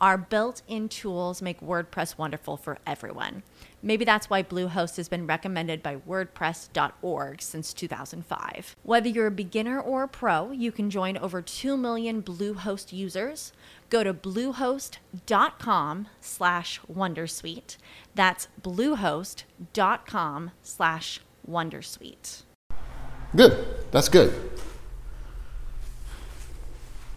[0.00, 3.42] Our built in tools make WordPress wonderful for everyone.
[3.82, 8.76] Maybe that's why Bluehost has been recommended by WordPress.org since 2005.
[8.84, 13.52] Whether you're a beginner or a pro, you can join over 2 million Bluehost users.
[13.90, 17.76] Go to bluehost.com slash Wondersuite.
[18.14, 22.42] That's bluehost.com slash Wondersuite.
[23.34, 23.66] Good.
[23.90, 24.50] That's good.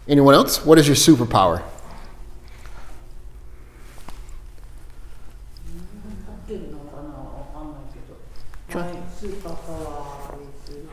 [0.07, 0.65] Anyone else?
[0.65, 1.63] What is your superpower?
[8.73, 8.79] ど。
[8.79, 8.87] My
[9.19, 10.37] superpower
[10.69, 10.87] is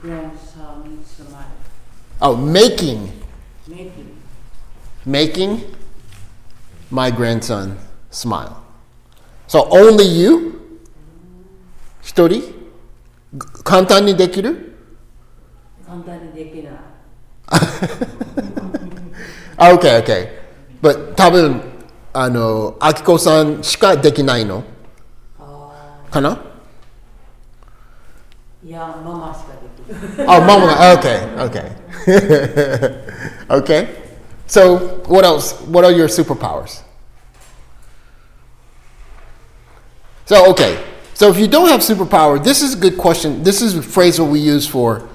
[0.00, 1.46] grandson smile.
[2.20, 3.12] Oh, making.
[3.68, 4.16] Making.
[5.04, 5.76] Making
[6.90, 7.76] my grandson
[8.10, 8.62] smile.
[9.48, 10.52] So only you?
[12.02, 12.42] 一人
[13.64, 14.76] 簡単にできる
[15.86, 16.72] 簡単にできない。
[19.58, 20.28] Okay, okay.
[20.82, 21.62] But 多分、
[22.12, 24.62] あの、あきこさんしかできないの
[26.10, 26.45] かな
[28.66, 28.94] Yeah,
[30.18, 30.96] oh, mama.
[30.98, 34.02] Okay, okay, okay.
[34.48, 35.52] So, what else?
[35.60, 36.82] What are your superpowers?
[40.24, 40.84] So, okay.
[41.14, 43.44] So, if you don't have superpower, this is a good question.
[43.44, 45.08] This is a phrase that we use for,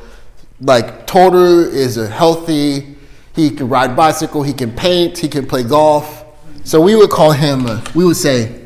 [0.61, 2.95] like, Toter is a healthy.
[3.35, 4.43] He can ride bicycle.
[4.43, 5.17] He can paint.
[5.17, 6.23] He can play golf.
[6.63, 7.65] So we would call him.
[7.65, 8.63] Uh, we would say,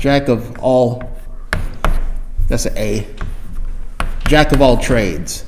[0.00, 1.07] Jack of all
[2.48, 3.06] that's an A.
[4.26, 5.44] Jack of all trades.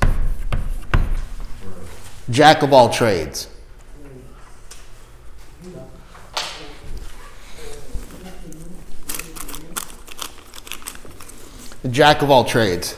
[2.29, 3.47] Jack of all trades.
[11.81, 12.95] The Jack of all trades.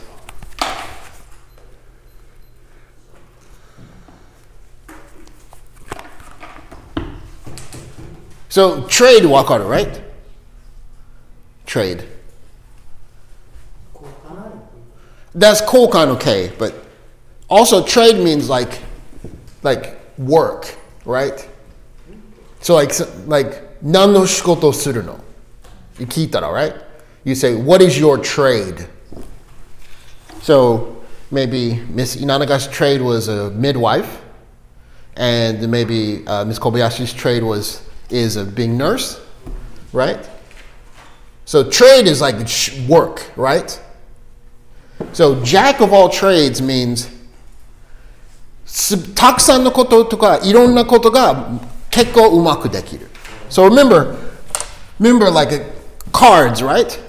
[8.50, 10.00] So trade wakaru, right?
[11.66, 12.04] Trade.
[15.35, 16.73] That's kokan okay, but
[17.49, 18.79] also trade means like
[19.63, 20.75] like work,
[21.05, 21.47] right?
[22.61, 25.19] So like s- like 何の仕事をするの
[25.99, 26.73] You 聞いたら right?
[27.25, 28.87] You say, what is your trade?
[30.41, 30.97] So
[31.31, 34.21] maybe Miss Inanaga's trade was a midwife,
[35.15, 39.19] and maybe uh, Miss Kobayashi's trade was is a being nurse,
[39.93, 40.27] right?
[41.45, 43.79] So trade is like sh- work, right?
[45.13, 47.09] So jack of all trades means
[48.65, 51.49] すたくさんのこととかいろんなことが
[51.89, 53.09] 結構うまくできる。
[53.49, 54.15] So remember,
[54.99, 55.63] remember like uh,
[56.11, 56.99] cards, right?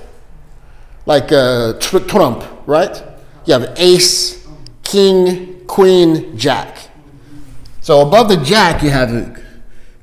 [1.05, 3.03] Like uh, tr- Trump, right?
[3.45, 4.47] You have ace,
[4.83, 6.79] king, queen, jack.
[7.83, 9.37] So above the jack, you have a,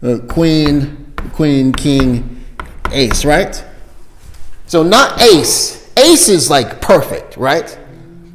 [0.04, 2.44] a queen, queen, king,
[2.92, 3.64] ace, right?
[4.68, 5.92] So not ace.
[5.98, 7.78] Ace is like perfect, right?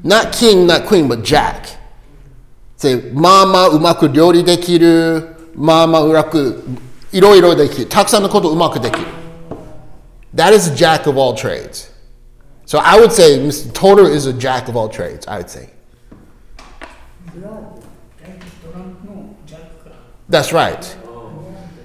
[0.06, 1.78] Not king, not queen, but jack.
[2.76, 5.36] Say, まあまあうまく料理できる。
[5.54, 6.64] まあまあうまく
[7.12, 7.86] いろいろできる。
[7.86, 9.06] たくさんのことうまくできる。
[10.34, 11.90] That is a jack of all trades.
[12.66, 13.70] So I would say Mr.
[13.72, 15.68] Toter is a jack of all trades, I would say.
[17.34, 17.82] ブラード
[18.72, 19.96] トランプのジャックか
[20.28, 20.96] That's right.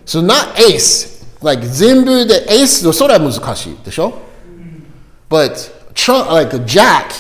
[0.05, 1.17] So not ace.
[1.43, 4.17] Like 全部で ace のそれは難しいでしょ
[5.29, 7.11] But trump, like a jack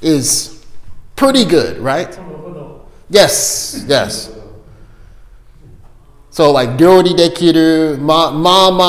[0.00, 0.64] is
[1.16, 2.10] pretty good, right?
[2.10, 4.30] なるほど Yes, yes.
[6.30, 8.82] So like 料理できる、ままあま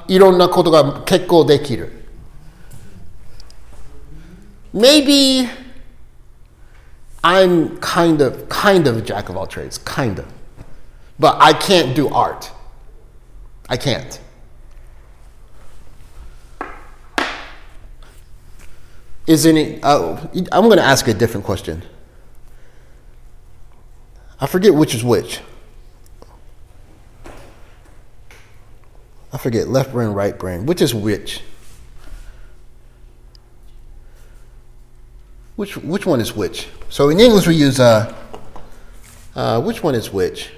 [0.00, 2.02] あいろんなことが結構できる。
[4.74, 5.48] Maybe
[7.22, 10.26] I'm kind of kind of a jack of all trades, kind of.
[11.18, 12.50] But I can't do art.
[13.68, 14.20] I can't.
[19.27, 19.83] Is any?
[19.83, 20.15] Uh,
[20.53, 21.83] I'm going to ask a different question.
[24.39, 25.41] I forget which is which.
[29.33, 30.65] I forget left brain, right brain.
[30.65, 31.41] Which is which?
[35.57, 36.69] Which which one is which?
[36.89, 38.15] So in English we use uh,
[39.35, 40.51] uh which one is which?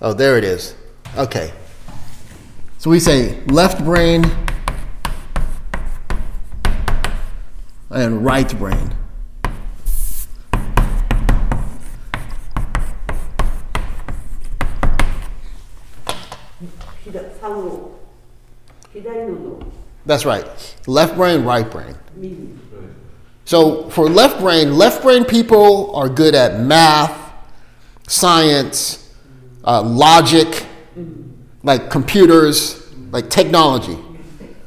[0.00, 0.76] Oh, there it is.
[1.16, 1.52] Okay.
[2.78, 4.24] So we say left brain
[7.90, 8.94] and right brain.
[20.06, 20.76] That's right.
[20.86, 21.94] Left brain, right brain.
[23.44, 27.16] So for left brain, left brain people are good at math,
[28.06, 29.14] science,
[29.64, 30.66] uh, logic,
[31.62, 33.98] like computers, like technology.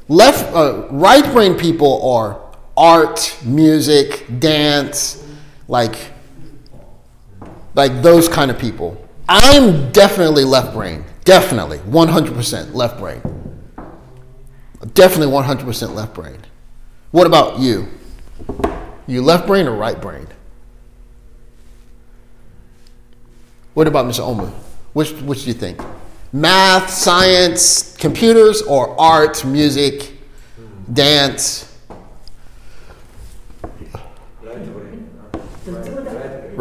[0.08, 2.41] Left, uh, right brain people are
[2.82, 5.24] art, music, dance,
[5.68, 5.96] like,
[7.76, 9.08] like those kind of people.
[9.30, 11.06] I'm definitely left brain.
[11.24, 13.22] Definitely, 100% left brain.
[14.96, 16.40] Definitely 100% left brain.
[17.12, 17.88] What about you?
[19.06, 20.26] You left brain or right brain?
[23.76, 24.22] What about Mr.
[24.22, 24.52] Omer?
[24.94, 25.80] Which which do you think?
[26.34, 30.14] Math, science, computers, or art, music,
[30.92, 31.71] dance?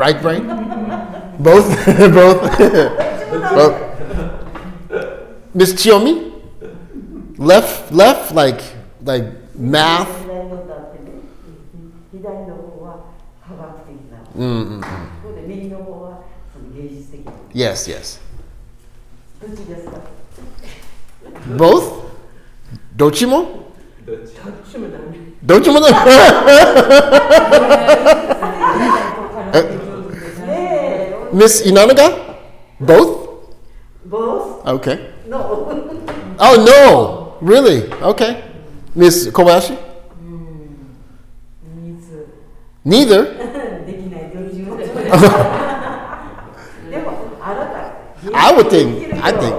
[0.00, 0.46] right brain?
[1.38, 1.68] both?
[2.16, 2.40] both?
[3.54, 3.76] both?
[5.52, 6.32] Miss Chiomi?
[7.36, 8.62] Left, left, like,
[9.04, 9.24] like
[9.54, 10.08] math?
[14.36, 14.80] Mm-hmm.
[17.52, 18.18] Yes, yes.
[21.58, 22.06] Both?
[22.96, 23.66] Dochimo?
[25.44, 25.80] Dochimo.
[25.80, 25.80] Dochimo.
[31.40, 32.36] Miss Inanaga?
[32.76, 33.48] Both?
[34.04, 34.60] Both?
[34.76, 35.08] Okay.
[35.24, 35.40] No.
[36.38, 37.40] oh, no.
[37.40, 37.88] Really?
[38.12, 38.44] Okay.
[38.94, 39.72] Miss Kobayashi?
[40.20, 40.76] Mm,
[42.84, 43.40] neither.
[48.34, 49.14] I would think.
[49.14, 49.54] I think.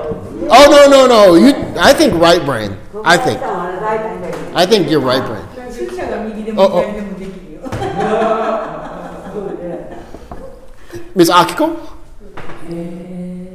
[0.53, 1.35] Oh no no no!
[1.35, 2.77] You, I think right brain.
[3.03, 3.41] I think.
[3.41, 5.45] I think you're right brain.
[6.57, 8.40] Oh, oh.
[11.21, 11.29] Ms.
[11.29, 11.77] Akiko?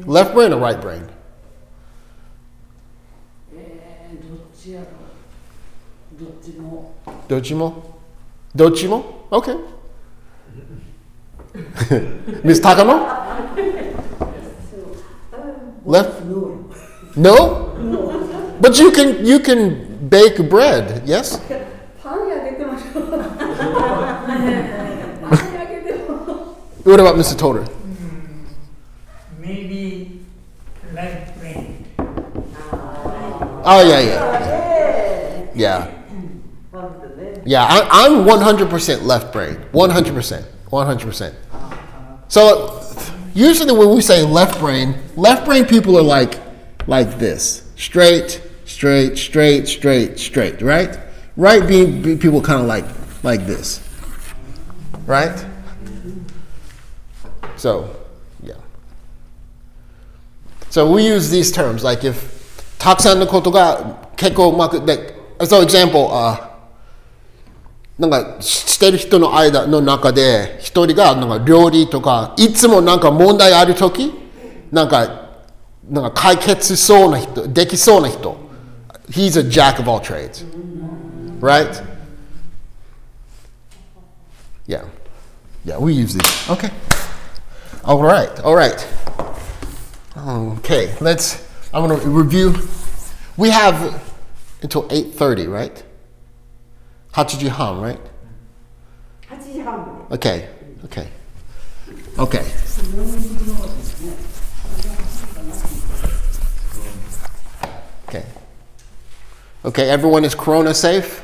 [0.07, 1.05] Left brain or right brain?
[7.29, 7.83] Dochimo?
[8.57, 9.05] Dochimo?
[9.33, 9.57] Okay.
[12.45, 12.61] Ms.
[12.61, 12.97] Takano?
[15.85, 16.25] Left?
[16.25, 16.71] No?
[17.17, 18.57] no?
[18.61, 21.41] But you can you can bake bread, yes?
[26.87, 27.37] What about Mr.
[27.37, 27.65] Toner?
[27.65, 28.45] Hmm.
[29.41, 30.21] Maybe
[30.95, 31.85] light brain.
[31.99, 35.51] Oh, yeah, yeah.
[35.53, 35.93] Yeah.
[37.45, 39.57] Yeah, I, am 100% left brain.
[39.73, 40.45] 100%.
[40.71, 41.35] 100%.
[42.29, 42.81] So
[43.35, 46.39] usually when we say left brain, left brain people are like
[46.87, 47.69] like this.
[47.75, 50.97] Straight, straight, straight, straight, straight, right?
[51.37, 52.85] Right being people kind of like
[53.25, 53.81] like this.
[55.05, 55.45] Right?
[57.67, 57.91] So,
[58.45, 58.55] yeah.
[60.71, 62.15] So we use these terms like if
[62.79, 66.49] たくさんのことが結構うまくで、so example, uh,
[67.99, 74.13] なんかしてる人の間の中で一人がなんか料理とかいつもなんか問題ある時
[74.71, 75.31] なんか
[75.91, 78.37] なんか解決しそうな人できそうな人
[79.11, 80.45] He's a jack of all trades
[81.41, 81.83] right
[84.69, 84.85] yeah
[85.65, 86.71] yeah we use these okay
[87.87, 88.85] All right, all right.
[90.17, 91.47] Okay, let's.
[91.73, 92.53] I'm gonna review.
[93.37, 94.03] We have
[94.61, 95.85] until 8:30, right?
[97.15, 98.01] Hachijihan, right?
[99.31, 100.11] Hachijihan.
[100.11, 100.49] Okay,
[100.85, 101.09] okay,
[102.19, 102.45] okay.
[108.09, 108.25] Okay.
[109.65, 111.23] Okay, everyone is corona safe?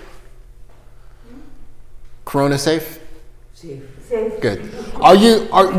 [2.24, 3.00] Corona safe?
[3.52, 3.82] Safe.
[4.08, 4.40] Safe.
[4.40, 4.70] Good.
[5.00, 5.72] Are you are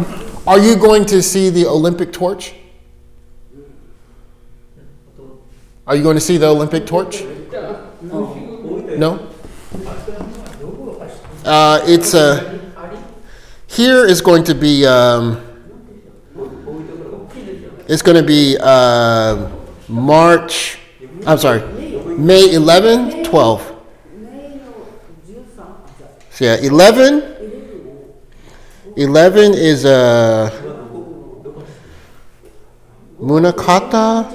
[0.45, 2.53] are you going to see the Olympic torch?
[5.88, 7.23] Are you going to see the Olympic torch?
[8.01, 9.29] No?
[11.45, 12.59] Uh, it's a.
[13.67, 14.85] Here is going to be.
[14.85, 15.41] Um,
[17.88, 19.50] it's going to be uh,
[19.88, 20.77] March.
[21.25, 21.62] I'm sorry,
[22.17, 23.69] May 11, 12.
[26.31, 27.33] So yeah, 11,
[28.95, 30.51] 11 is a
[33.19, 34.29] Munakata.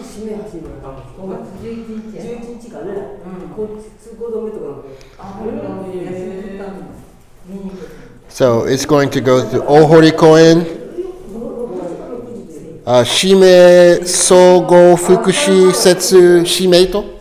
[8.29, 10.59] So it's going to go to Ohori Koen,
[12.85, 17.15] uh, Shime Sogo Fukushi Setsu Shimeito.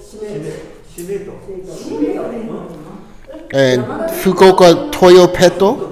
[3.53, 5.86] And Fukuoka Toyo Peto.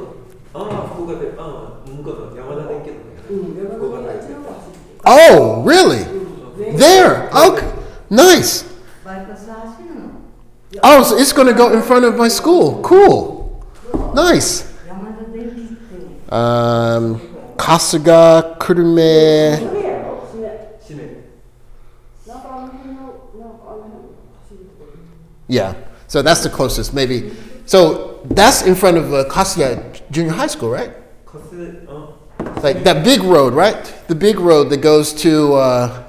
[5.06, 6.04] Oh, really?
[6.78, 7.30] There.
[7.36, 7.72] Okay.
[8.10, 8.64] Nice.
[10.84, 12.82] Oh, so it's going to go in front of my school.
[12.82, 13.66] Cool.
[14.14, 14.74] Nice.
[16.30, 17.20] Um,
[17.56, 19.74] Kasuga Kurume.
[25.48, 25.76] Yeah.
[26.08, 27.32] So that's the closest, maybe.
[27.66, 30.92] So that's in front of uh, Kasuga Junior High School, right?
[31.88, 32.18] Oh.
[32.64, 33.95] Like that big road, right?
[34.08, 36.04] the big road that goes to uh,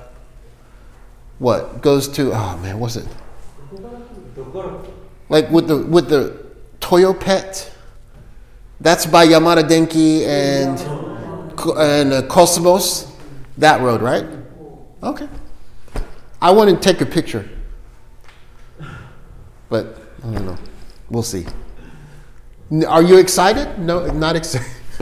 [1.38, 1.80] what?
[1.82, 3.06] Goes to oh man what's it?
[5.28, 6.46] Like with the with the
[6.80, 7.70] Toyopet
[8.80, 10.78] that's by Yamada Denki and
[11.78, 13.12] and uh, Cosmos.
[13.58, 14.26] That road right?
[15.02, 15.28] Okay.
[16.42, 17.48] I want to take a picture.
[19.70, 20.58] But I don't know.
[21.08, 21.46] We'll see.
[22.86, 23.78] Are you excited?
[23.78, 24.70] No not excited.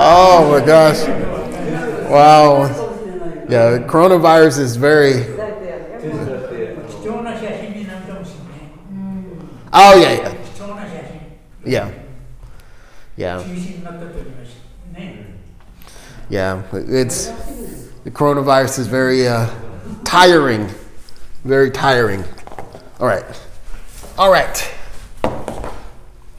[0.00, 1.06] oh my gosh.
[2.08, 2.64] Wow.
[3.48, 5.24] Yeah, coronavirus is very.
[9.72, 10.34] Oh, yeah, yeah.
[11.64, 11.92] Yeah.
[13.16, 13.44] Yeah.
[16.30, 17.26] Yeah, it's.
[18.04, 19.48] The coronavirus is very uh,
[20.04, 20.68] tiring.
[21.44, 22.24] Very tiring.
[23.00, 23.24] All right.
[24.16, 24.77] All right.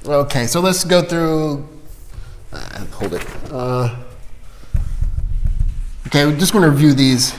[0.09, 1.67] Okay, so let's go through.
[2.53, 3.27] Uh, hold it.
[3.51, 3.97] Uh,
[6.09, 7.33] okay, we're just going to review these.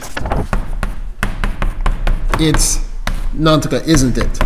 [2.40, 2.84] It's
[3.32, 4.42] Nantuka, isn't it?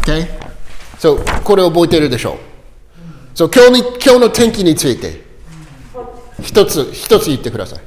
[0.00, 0.28] Okay?
[0.98, 2.38] So, これ覚えてるでしょう
[3.36, 5.22] So, 今日に今日の天気について
[6.42, 7.80] 一つ一つ言ってください。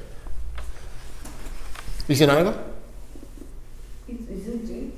[2.07, 2.53] You see Nanaga?
[4.07, 4.93] It's, isn't it?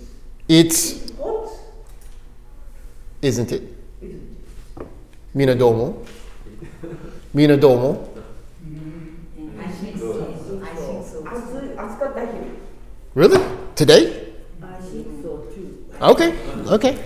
[0.48, 1.11] It's What?
[3.23, 3.63] isn't it?
[5.35, 6.05] Mina domo.
[7.33, 8.09] Mina domo.
[13.15, 13.41] Really?
[13.75, 14.33] Today?
[16.01, 16.35] Okay.
[16.67, 17.05] Okay.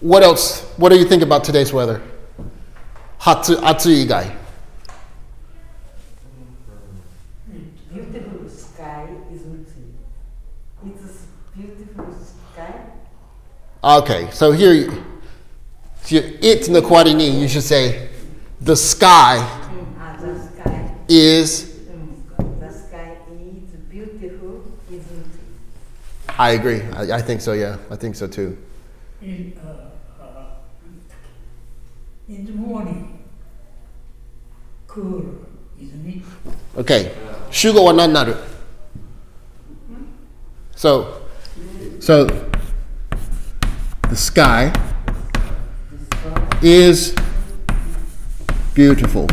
[0.00, 0.62] What else?
[0.76, 2.02] What do you think about today's weather?
[3.18, 4.36] Hot, atsui guy.
[7.92, 10.92] Beautiful sky, isn't it?
[10.94, 12.14] It's beautiful
[12.52, 12.80] sky.
[13.82, 14.74] Okay, so here.
[14.74, 15.05] You,
[16.06, 18.08] so it na kwarini, you should say,
[18.60, 19.42] the sky
[21.08, 21.72] is.
[26.38, 26.82] I agree.
[26.94, 27.78] I, I, think so, yeah.
[27.90, 28.56] I think so too.
[29.20, 30.44] In, uh, uh,
[32.28, 33.24] in the morning,
[34.86, 35.24] cool,
[35.82, 36.22] isn't it?
[36.78, 37.12] Okay.
[37.50, 38.36] Sugar or not, not
[40.76, 41.22] So,
[41.98, 42.26] so
[44.08, 44.72] the sky
[46.62, 47.14] is
[48.74, 49.28] beautiful,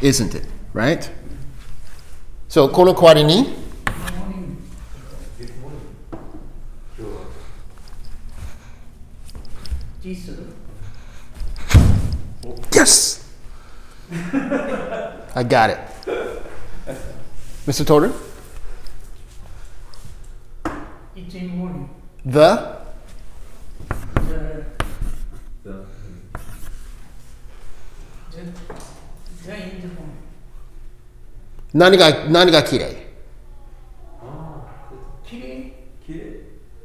[0.00, 0.44] isn't it?
[0.72, 1.10] Right?
[2.48, 3.24] So, Kolokwari
[12.72, 13.28] Yes!
[15.34, 15.78] I got it.
[17.66, 17.84] Mr.
[17.84, 18.12] Toter?
[21.16, 21.90] It's in morning.
[22.24, 22.75] The?
[31.76, 32.96] 何が何がきれい
[35.28, 35.72] きれい
[36.06, 36.22] きれい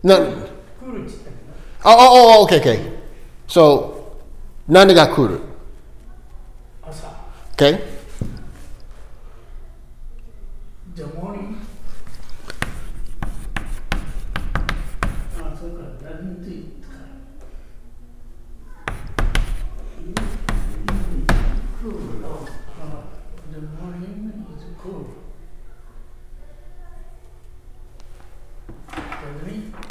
[0.03, 0.17] な
[1.83, 2.91] あ、お、お、OK、OK。
[3.47, 3.93] So、
[4.67, 5.39] 何が来る？
[6.83, 7.07] 朝。
[7.55, 7.90] OK?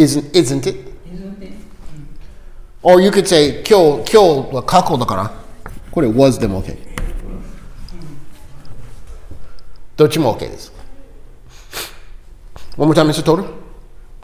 [0.01, 0.77] isn't, isn't it?
[1.07, 1.67] Mm.
[2.83, 5.31] Or you could say, 今日、今日は過去だから。
[5.91, 6.77] これ was でも OK。
[9.97, 10.73] どっちも OK です。
[12.77, 13.23] One more time, Mr.
[13.23, 13.45] Total.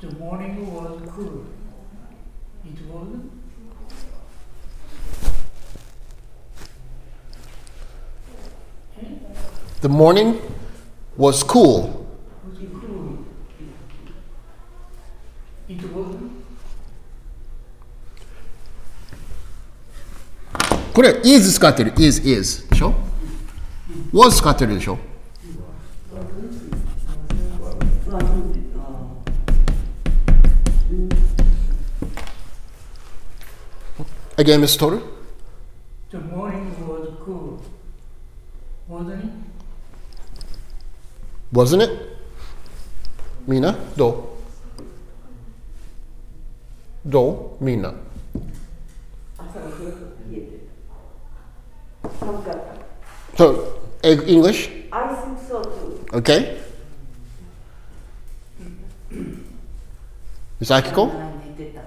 [0.00, 1.44] The morning was cool.
[2.64, 3.30] It wasn't?
[9.82, 10.40] The morning
[11.18, 11.95] was cool.
[20.95, 22.93] これ is 使ってる is is でしょ
[24.13, 24.97] was 使ってるでしょ
[34.37, 34.79] Again, Mr.
[34.79, 35.01] Toru?
[36.09, 37.61] the morning was cool.
[38.89, 39.29] Wasn't it?
[41.53, 41.91] Wasn't it?
[43.47, 44.37] みんなど
[47.05, 47.91] うどうみんな
[49.37, 49.73] 朝が冷
[50.31, 50.54] えて
[52.19, 54.69] 寒かった So, egg English?
[54.91, 56.57] I think so too Okay?
[60.59, 61.09] Miss Akiko?
[61.57, 61.81] 寝てた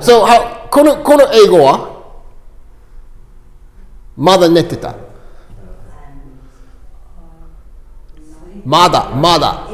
[0.00, 1.94] So, how, このこの英語は
[4.16, 4.94] まだ寝てた
[8.64, 9.67] まだまだ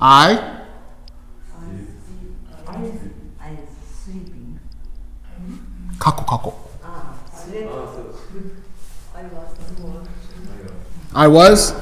[0.00, 0.38] I
[3.38, 3.56] I
[4.04, 4.58] sleeping
[5.98, 6.88] 過去過去ああ
[7.36, 8.00] それ 아, so.
[11.12, 11.74] I was I was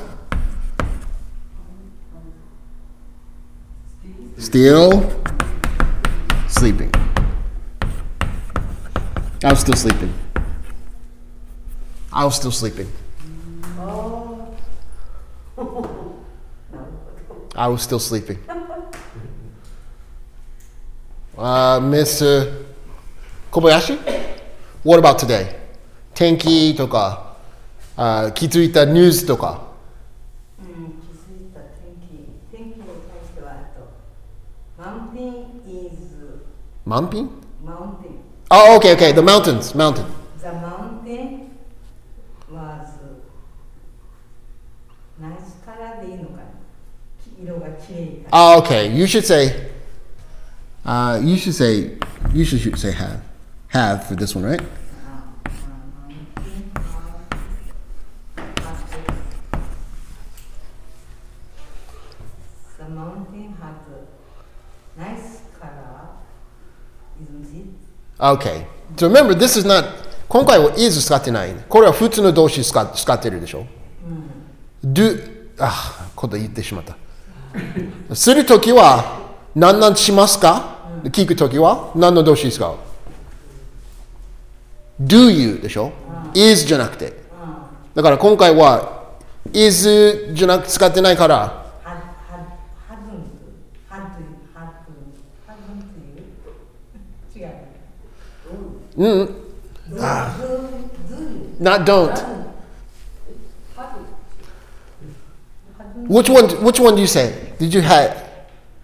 [4.47, 5.02] still
[6.49, 6.90] sleeping.
[9.45, 10.12] I was still sleeping.
[12.12, 12.88] I was still sleeping.
[17.54, 18.38] I was still sleeping.
[21.37, 22.64] Uh, Mr.
[23.50, 23.99] Kobayashi?
[24.85, 25.57] What about today?
[26.14, 27.37] 天気とか、
[27.97, 29.68] あ気づいたニュースとか。
[30.59, 33.92] うん、気づいた天気天気に対してはあと
[34.83, 36.44] Mountain is
[36.85, 37.29] 満品
[37.64, 38.18] mountain
[38.51, 39.12] Oh, okay, okay.
[39.12, 39.74] The mountains, mountain.
[39.77, 40.18] The mountain
[48.36, 48.91] Oh, okay.
[48.91, 49.69] You should say.
[50.84, 52.00] Uh, you should say.
[52.34, 53.22] You should should say have,
[53.67, 54.62] have for this one, right?
[62.80, 66.10] The mountain has a nice color
[67.22, 67.67] isn't it?
[68.19, 68.65] Okay.
[68.98, 69.86] So remember, this is not.
[70.28, 71.54] 今回は is 使ってない。
[71.69, 73.67] これは普通の動詞使っ使ってるでしょ。
[74.84, 76.98] do あ、こと言ってしまった。
[78.13, 79.22] するときは
[79.56, 82.76] 何々しますか、聞くときは何の動詞使う
[85.02, 85.92] ?do you でしょ、
[86.34, 87.13] is じゃなくて。
[87.94, 89.04] だから今回は
[89.54, 91.63] is じゃなく使ってないから。
[98.98, 99.06] う？
[99.06, 99.30] うん。
[101.60, 102.42] Not don't.
[106.09, 106.48] Which one?
[106.64, 107.55] Which one do you say?
[107.59, 108.16] Did you have?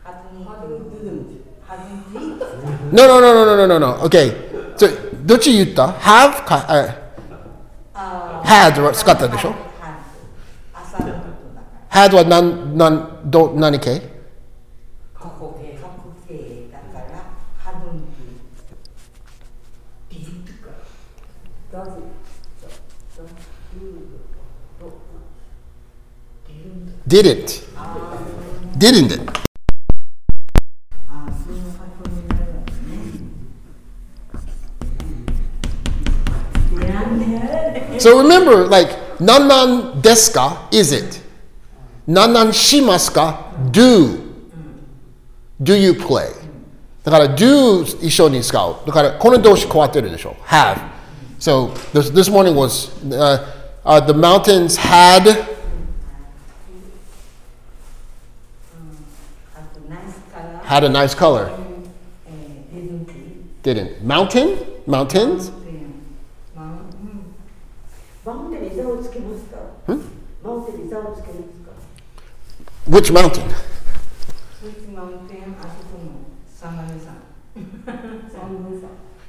[0.04, 1.44] Hadn't, didn't.
[1.66, 2.92] Hadn't it?
[2.92, 4.04] No, no, no, no, no, no, no, no.
[4.04, 4.32] Okay.
[4.76, 4.88] So
[5.24, 9.54] どっち言った ?have か、あ had は使ったでしょ had.
[10.74, 12.08] 朝のことだから。
[12.08, 14.07] ?had は何、何、ど、何系
[27.08, 27.62] didn't.
[28.78, 29.20] Didn't it?
[31.08, 32.72] ああ、そういう発音になるわけ
[36.86, 36.92] ね。
[36.92, 41.20] なんでやれ So remember, like, 何々ですか is it?
[42.06, 44.20] 何々しますか do.
[45.62, 46.34] Do you play?
[47.04, 48.76] だから do 一緒に使う。
[48.86, 50.78] だからこの動詞変わってるでしょ have.
[51.38, 53.46] So this, this morning was uh,
[53.84, 55.24] uh, the mountains had
[60.69, 61.49] had a nice color.
[63.63, 64.03] Didn't.
[64.03, 64.59] Mountain?
[64.85, 65.49] Mountains?
[69.87, 70.01] Hmm?
[72.85, 73.49] Which mountain?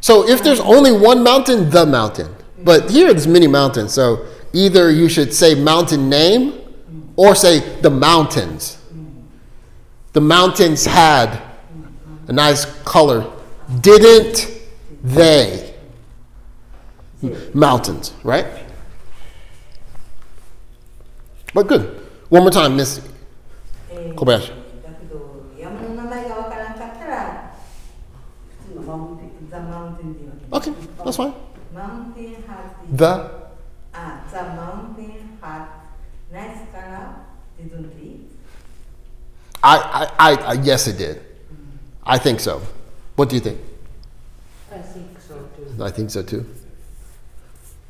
[0.02, 2.34] So if there's only one mountain, the mountain.
[2.62, 3.94] But here there's many mountains.
[3.94, 6.60] So either you should say mountain name
[7.16, 8.76] or say the mountains
[10.12, 11.40] the mountains had
[12.28, 13.30] a nice color.
[13.80, 14.50] Didn't
[15.02, 15.74] they?
[17.54, 18.46] Mountains, right?
[21.54, 22.00] But good.
[22.28, 23.00] One more time, Miss
[23.90, 24.60] Kobayashi.
[31.04, 31.34] that's fine.
[31.72, 33.30] Mountain had the.
[33.92, 35.66] Ah, あ、the mountain had
[36.32, 37.26] nice color,
[37.58, 37.90] didn't
[39.62, 41.20] I, I, I, I yes, it did.
[42.04, 42.62] I think so.
[43.16, 43.60] What do you think?
[44.72, 45.84] I think so too.
[45.84, 46.46] I think so too.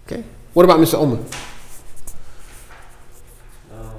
[0.06, 0.24] Okay.
[0.52, 0.94] What about Mr.
[0.98, 1.24] Oman?
[3.72, 3.92] 아,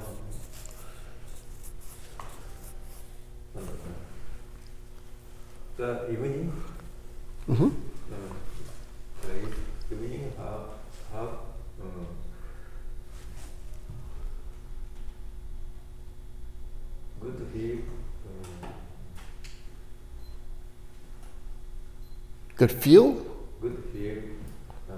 [5.76, 6.52] The evening,
[7.48, 7.66] Mm-hmm.
[7.66, 8.32] uh,
[9.22, 10.78] the evening have
[11.12, 11.28] have
[11.82, 12.06] uh,
[17.20, 17.78] good feel.
[18.26, 18.68] Uh,
[22.61, 23.13] Good feel.
[23.61, 24.17] good feel.
[24.89, 24.93] Uh,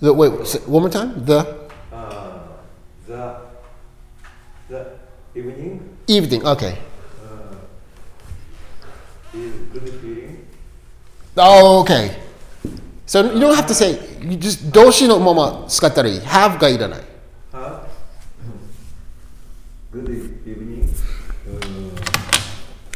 [0.00, 1.24] The, wait, say- one more time.
[1.24, 1.38] The
[1.92, 2.38] uh,
[3.06, 3.36] the
[4.68, 4.86] the
[5.34, 6.46] evening evening.
[6.46, 6.78] Okay.
[7.22, 7.54] uh,
[9.38, 10.46] is good feeling.
[11.36, 12.16] Oh, okay.
[13.06, 13.98] So you don't have to say.
[14.20, 16.20] You just 動詞のまま使ったらいい。
[16.20, 17.07] have がいらない。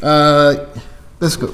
[0.04, 0.68] Uh, Uh,
[1.18, 1.48] let's go.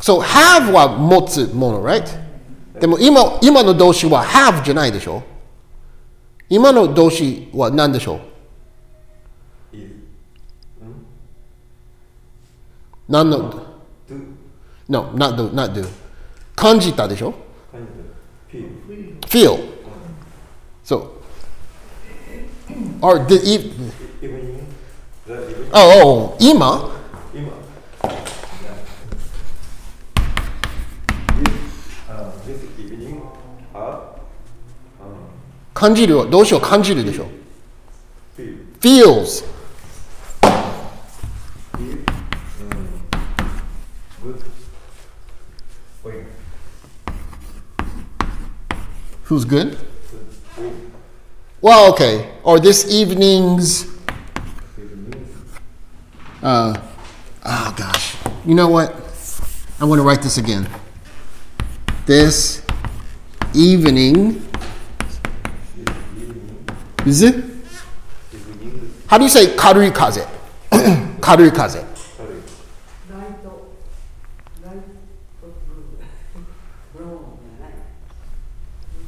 [0.00, 2.08] So have は持つもの、right?
[2.80, 5.22] でも今今の動詞は have じゃないでしょ
[6.48, 8.20] 今の動詞は何でしょう
[13.08, 13.62] 何の
[14.88, 15.86] No, not do, not do.
[16.56, 17.34] 感じたでしょ
[18.50, 19.20] feel.
[19.28, 19.58] Feel.
[20.84, 21.21] So,
[23.01, 23.91] or the e- evening,
[25.25, 26.89] the evening, oh, oh, 今
[27.33, 27.51] 今
[31.37, 31.53] this,
[32.09, 33.21] uh, this evening
[33.73, 33.99] are
[35.01, 35.05] uh,
[35.73, 37.27] 感じるは動詞は感じるでしょ
[38.37, 39.43] feel feels
[41.77, 41.97] feel
[42.61, 42.87] um,
[44.23, 44.41] good
[46.03, 46.25] wait
[49.25, 49.90] who's good good wait
[51.62, 52.28] Well, okay.
[52.42, 53.86] Or this evening's.
[56.42, 56.74] Uh,
[57.44, 58.16] oh, gosh.
[58.44, 58.96] You know what?
[59.78, 60.68] I want to write this again.
[62.04, 62.66] This
[63.54, 64.44] evening.
[67.06, 67.44] Is it?
[69.06, 70.26] How do you say karui kaze?
[71.20, 71.86] karui kaze.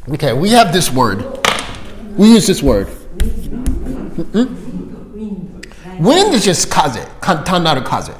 [0.08, 1.43] Okay, we have this word.
[2.16, 2.86] We use this word.
[4.16, 6.04] Mm-hmm.
[6.04, 8.14] Wind is just kaze, tanara kaze.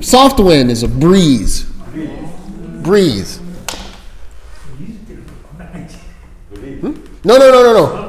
[0.00, 1.64] Soft wind is a breeze.
[2.82, 3.40] Breeze.
[6.78, 6.94] Hmm?
[7.24, 8.04] No, no, no, no, no.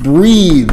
[0.00, 0.70] Breathe.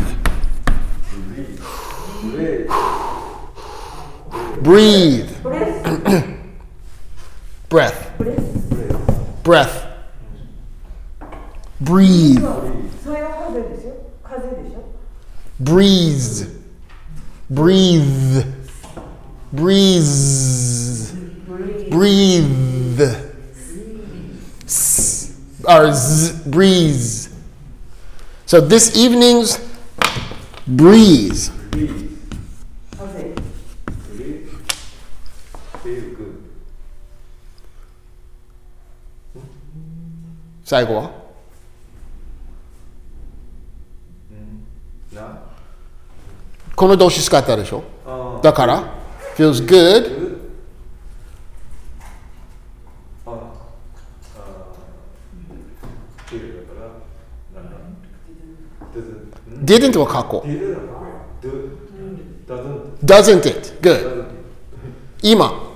[4.62, 5.30] Breathe.
[7.70, 8.12] Breath
[9.44, 9.86] breath.
[11.82, 12.44] Breathe.
[15.60, 16.48] Breathe.
[17.50, 18.46] Breathe.
[19.52, 21.12] Breathe.
[21.92, 23.02] Breathe.
[24.66, 26.52] S- or Breathe.
[26.52, 27.30] breeze.
[28.46, 29.58] So this evening's
[30.68, 31.50] Breathe.
[31.72, 32.13] breeze
[40.74, 41.12] 最後は
[45.14, 45.44] な
[46.76, 48.84] この動詞使ったでしょあだから
[49.36, 50.34] feels good
[59.64, 60.44] didn't は過去
[63.06, 64.26] doesn't it good
[65.22, 65.74] 今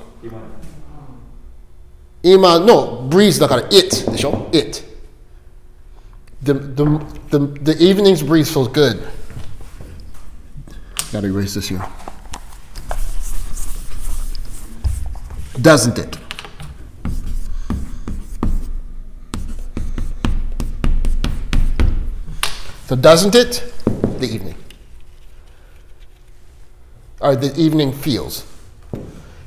[2.24, 4.87] 今の breeze だから it でしょ it
[6.42, 6.86] the, the,
[7.30, 9.06] the, the evening's breeze feels good.
[11.12, 11.86] Gotta erase this here.
[15.62, 16.18] Doesn't it?
[22.86, 23.74] So doesn't it?
[24.20, 24.56] The evening.
[27.20, 28.46] Or the evening feels.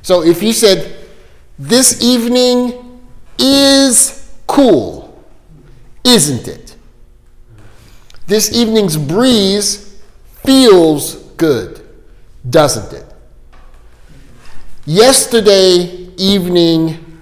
[0.01, 1.07] So if you said
[1.57, 3.01] this evening
[3.39, 5.23] is cool,
[6.03, 6.75] isn't it?
[8.27, 10.01] This evening's breeze
[10.43, 11.81] feels good,
[12.49, 13.05] doesn't it?
[14.85, 17.21] Yesterday evening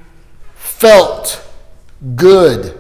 [0.55, 1.45] felt
[2.15, 2.75] good.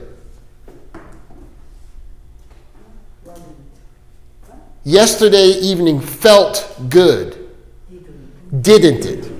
[4.83, 7.37] Yesterday evening felt good,
[8.61, 9.31] didn't it?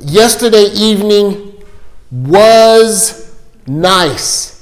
[0.00, 1.52] Yesterday evening
[2.10, 4.57] was nice.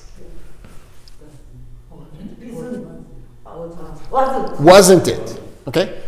[4.16, 4.60] Wasn't.
[4.60, 5.40] Wasn't it?
[5.68, 6.02] Okay?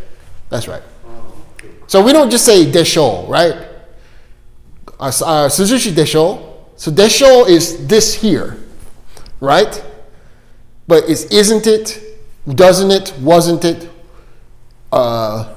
[0.48, 0.82] That's right.
[1.86, 3.66] So we don't just say desho, right?
[4.98, 6.54] Suzushi desho.
[6.76, 8.58] So desho is this here,
[9.40, 9.84] right?
[10.86, 12.00] But it's isn't it,
[12.48, 13.90] doesn't it, wasn't it,
[14.92, 15.54] uh,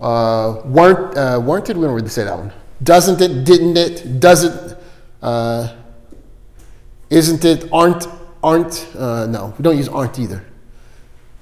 [0.00, 1.76] uh, weren't, uh, weren't it?
[1.76, 2.52] We don't really say that one.
[2.82, 4.76] Doesn't it, didn't it, doesn't,
[5.22, 5.74] uh,
[7.10, 8.06] isn't it, aren't,
[8.42, 10.44] aren't, uh, no, we don't use aren't either.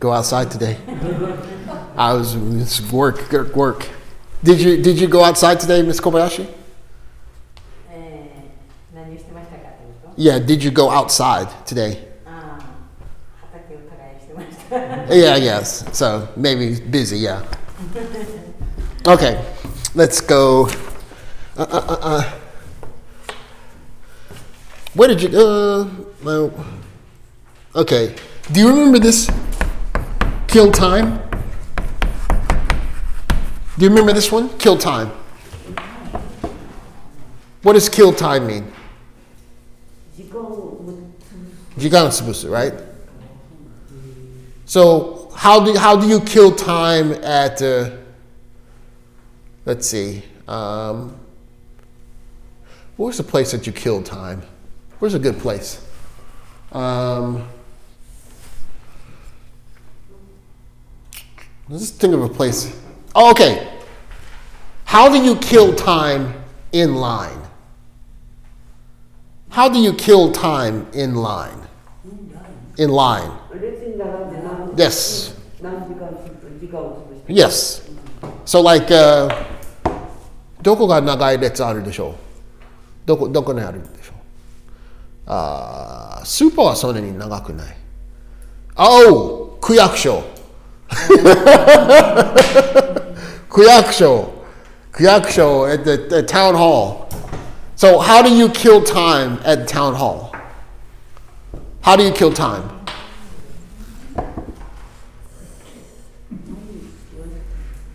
[0.00, 0.78] go outside today.
[1.96, 3.88] I was it's work, work, work.
[4.42, 6.48] Did you did you go outside today, Miss Kobayashi?
[10.16, 12.04] Yeah, did you go outside today?
[14.70, 15.84] yeah, yes.
[15.96, 17.44] So maybe busy, yeah.
[19.06, 19.44] Okay,
[19.94, 20.68] let's go.
[21.56, 23.34] Uh, uh, uh, uh.
[24.94, 25.90] Where did you go?
[26.22, 26.52] well,
[27.74, 28.14] okay.
[28.52, 29.28] Do you remember this?
[30.50, 31.22] Kill Time.
[33.78, 34.48] Do you remember this one?
[34.58, 35.12] Kill Time.
[37.62, 38.72] What does kill time mean?
[41.76, 42.74] Jigansubusu, right?
[44.64, 47.60] So how do how do you kill time at?
[47.60, 47.90] Uh,
[49.66, 50.22] let's see.
[50.48, 51.16] Um,
[52.96, 54.42] where's the place that you kill time?
[54.98, 55.86] Where's a good place?
[56.72, 57.46] Um,
[61.69, 62.75] let's just think of a place.
[63.13, 63.67] Oh, okay.
[64.85, 66.33] How do you kill time
[66.71, 67.41] in line?
[69.49, 71.61] How do you kill time in line?
[72.77, 73.31] In line.
[73.53, 75.33] 列に並んで何 Yes.
[75.61, 77.81] 何時間つ時間を潰して Yes.
[78.45, 79.29] So like uh,
[80.61, 82.15] どこが長い列あるでしょう
[83.05, 84.15] どこどこにあるでしょう
[85.27, 87.75] あースーパーはそんなに長くない。
[88.75, 89.57] Oh!
[89.61, 90.21] 区役所
[93.48, 94.32] Kuyaksho.
[94.92, 97.08] Kuyaksho at the at town hall.
[97.76, 100.34] So, how do you kill time at town hall?
[101.80, 102.68] How do you kill time?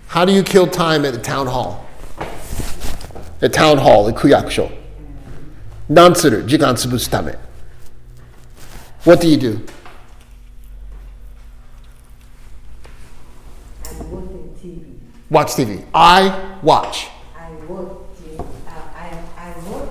[0.08, 1.86] How do you kill time at the town hall?
[3.42, 4.72] At town hall, at Kuyakusho.
[5.90, 7.08] Nansuru, Jigansubu's
[9.04, 9.66] What do you do?
[15.30, 15.86] watch TV.
[15.94, 17.08] I watch.
[17.38, 17.98] I watch.
[18.38, 18.44] Uh,
[18.96, 19.90] I, I work.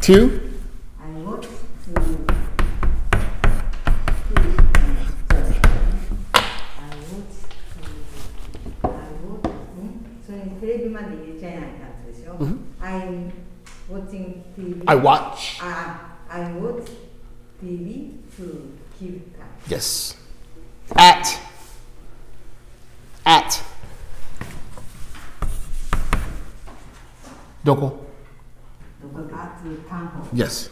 [0.00, 0.52] Two.
[1.00, 1.42] I work.
[1.42, 2.28] Two.
[12.38, 12.84] Mm-hmm.
[12.84, 13.32] I'm
[13.88, 14.82] watching TV.
[14.86, 15.58] I watch.
[15.60, 15.94] Uh,
[16.30, 16.88] I watch
[17.62, 19.48] TV to keep time.
[19.66, 20.16] Yes.
[20.96, 21.47] At
[23.28, 23.62] at.
[27.64, 27.98] Doko.
[30.32, 30.68] Yes.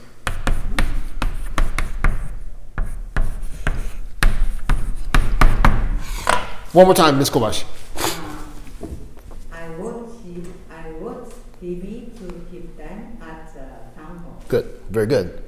[6.73, 7.65] One more time, Miss Kobashi.
[9.53, 10.11] I want
[10.71, 10.91] I
[12.19, 14.43] to keep time at uh, town hall.
[14.49, 15.43] Good, very good.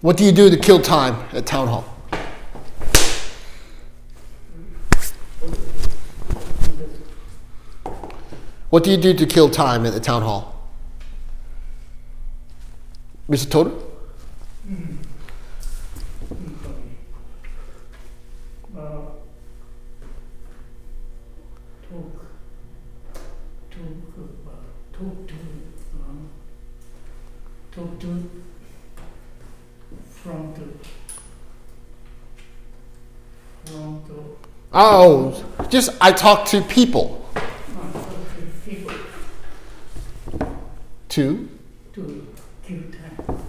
[0.00, 1.95] What do you do to kill time at town hall?
[8.76, 10.54] What do you do to kill time at the town hall?
[13.26, 13.50] Mr.
[13.50, 13.70] Toda?
[13.70, 13.80] Talk,
[21.88, 22.12] talk,
[23.70, 25.36] talk to,
[27.72, 28.30] talk to
[30.12, 30.66] from the
[33.70, 34.22] from the
[34.74, 37.22] Oh, just I talk to people.
[37.76, 38.94] uh, talk to people
[41.16, 41.48] To?
[41.94, 42.26] to
[42.62, 43.40] kill time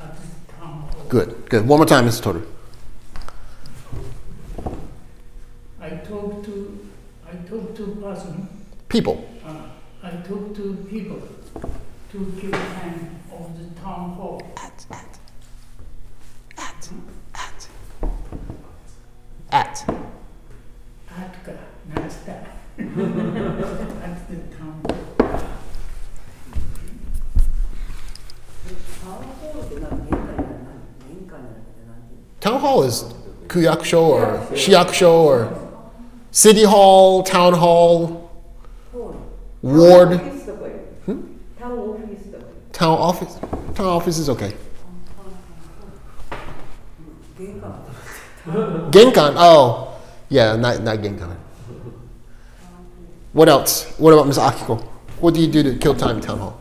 [0.00, 1.04] at the town hall.
[1.10, 1.68] Good, good.
[1.68, 2.22] One more time, Mr.
[2.22, 2.42] Toda.
[5.78, 6.88] I talk to
[7.30, 8.48] I talk to person.
[8.88, 9.28] People.
[9.44, 9.68] Uh,
[10.02, 11.20] I talk to people
[12.12, 14.40] to kill time of the town hall.
[14.56, 15.18] At, at.
[16.56, 16.88] At.
[17.34, 17.68] At.
[19.52, 19.95] At.
[32.46, 33.02] Town hall is
[33.48, 35.68] kuyakusho or shiakusho or
[36.30, 38.30] city hall, town hall,
[39.62, 40.10] ward.
[42.72, 43.02] Town hmm?
[43.02, 43.34] office.
[43.74, 44.54] Town office is okay.
[48.94, 49.34] Genkan.
[49.36, 51.36] Oh, yeah, not not Genkan.
[53.32, 53.92] What else?
[53.98, 54.38] What about Ms.
[54.38, 54.80] Akiko?
[55.18, 56.60] What do you do to kill time in town hall?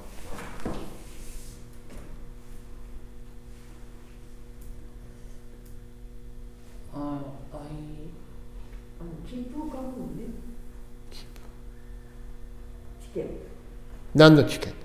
[14.15, 14.75] 何のチケット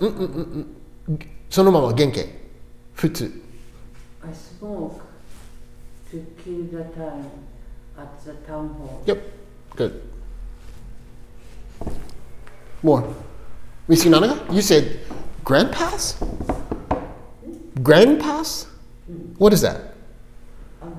[0.00, 0.66] うんうん
[1.08, 2.20] うん、そのまま原気
[2.92, 3.42] 普通。
[6.11, 7.29] I smoke to kill the time
[7.97, 9.03] at the town hall.
[9.05, 9.23] Yep.
[9.75, 10.01] Good.
[12.83, 13.15] More.
[13.87, 14.99] Miss Inanaga, you said
[15.43, 16.21] Grand Pass?
[17.81, 18.67] Grand Pass?
[19.37, 19.93] What is that?
[20.81, 20.91] あの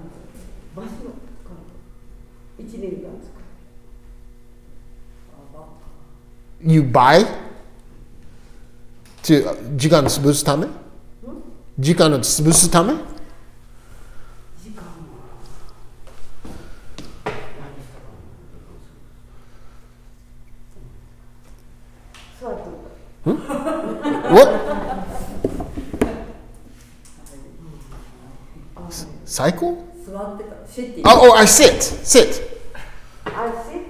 [0.74, 1.10] バスの
[1.44, 1.56] カー
[2.58, 3.32] ド1年間使う
[5.34, 5.66] あば
[6.64, 7.26] You buy
[9.22, 10.66] to 時間を潰すため
[11.78, 12.94] 時間を潰すため
[22.43, 22.59] What?
[24.33, 24.49] what?
[29.23, 29.87] Cycle?
[30.05, 31.81] Oh, oh, I sit.
[31.81, 32.61] Sit.
[33.25, 33.85] I sit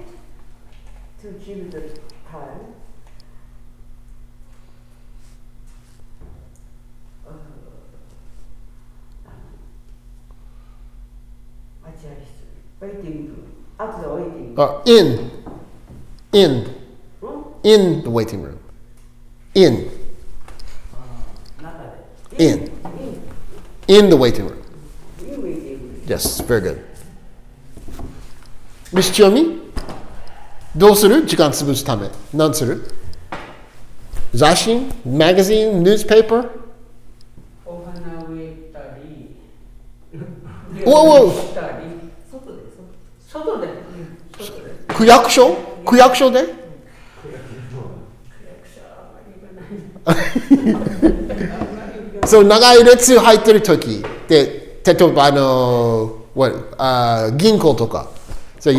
[1.20, 1.98] to Gilbert
[2.30, 2.60] time.
[7.26, 7.32] Uh,
[12.80, 13.52] waiting.
[13.80, 14.54] After waiting.
[14.56, 15.30] Uh, in.
[16.32, 16.73] In
[17.63, 18.57] In the waiting room.
[19.53, 19.89] In.
[21.61, 21.77] 中
[22.37, 22.43] で。
[22.43, 22.71] In.
[23.87, 24.55] In the waiting room.
[25.21, 26.13] いいウェイティング。
[26.13, 26.79] Yes, very good.
[28.93, 29.59] Miss Chiomi?
[30.75, 32.09] どうする時間潰すため。
[32.33, 32.83] 何する
[34.33, 34.71] 雑誌
[35.07, 35.81] ?magazine?
[35.81, 36.49] newspaper?
[37.65, 39.35] お花植えたり、
[40.85, 41.67] おうおうしたり、
[42.31, 42.63] 外で、
[43.27, 43.67] 外で、
[44.37, 44.75] 外で。
[44.87, 46.43] 区役所区役所で
[52.26, 56.16] そう長い列入ってる時で例えばあの
[56.78, 58.08] あ銀行とか
[58.58, 58.74] そう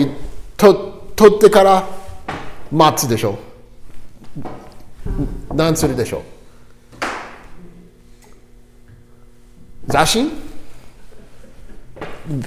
[0.57, 0.73] と
[1.15, 1.87] 取ってから
[2.71, 3.37] 待つでしょ。
[5.53, 6.21] 何するでしょう。
[9.87, 10.29] 雑誌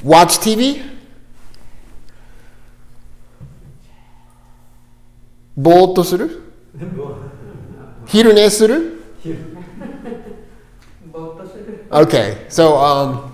[0.05, 0.83] ？Watch TV?
[5.57, 6.43] ぼーっとする？
[8.09, 9.03] 昼寝する
[11.91, 13.29] ?Okay, so、um,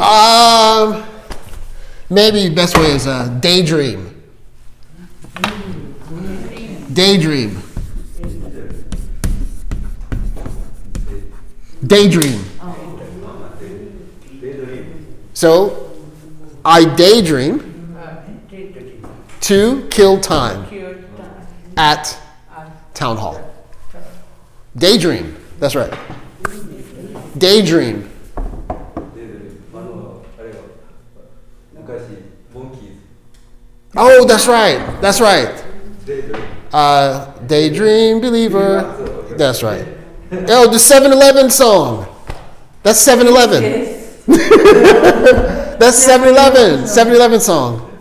[0.00, 1.04] Um,
[2.10, 4.08] maybe best way is a daydream.
[6.92, 7.62] Daydream.
[11.86, 12.40] Daydream.
[15.34, 15.90] So
[16.64, 17.60] I daydream
[19.40, 20.71] to kill time
[21.76, 22.18] at
[22.94, 23.40] town hall.
[24.76, 25.36] Daydream.
[25.58, 25.92] That's right.
[27.38, 28.08] Daydream.
[33.94, 35.00] Oh, that's right.
[35.02, 35.64] That's right.
[36.72, 39.34] Uh, Daydream believer.
[39.36, 39.86] That's right.
[40.48, 42.06] Oh, the 7 Eleven song.
[42.82, 43.62] That's 7 Eleven.
[45.78, 46.86] that's 7 Eleven.
[46.86, 47.98] 7 Eleven song.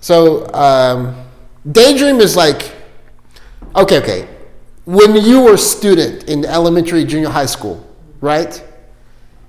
[0.00, 1.21] So, um,
[1.70, 2.72] Daydream is like,
[3.76, 4.28] okay, okay.
[4.84, 7.86] When you were a student in elementary, junior high school,
[8.20, 8.62] right?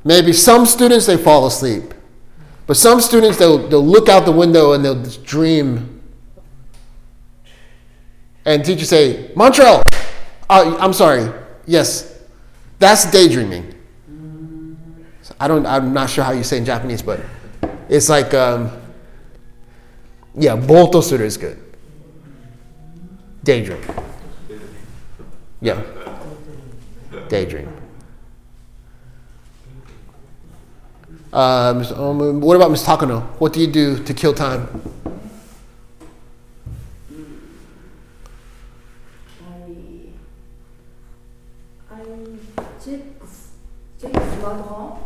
[0.03, 1.93] Maybe some students, they fall asleep.
[2.67, 5.93] But some students, they'll, they'll look out the window and they'll dream
[8.45, 9.83] and teacher say, Montreal,
[10.49, 11.31] uh, I'm sorry,
[11.65, 12.19] yes,
[12.79, 13.73] that's daydreaming.
[15.39, 17.21] I don't, I'm not sure how you say in Japanese, but
[17.89, 18.69] it's like, um,
[20.35, 21.59] yeah, boto suru is good.
[23.43, 23.81] Daydream.
[25.61, 25.81] Yeah.
[27.27, 27.67] Daydream.
[31.33, 31.73] Uh,
[32.39, 32.83] what about Ms.
[32.83, 33.21] Takano?
[33.39, 34.67] What do you do to kill time?
[39.41, 39.65] I,
[41.91, 42.01] I
[44.37, 44.99] smartphone.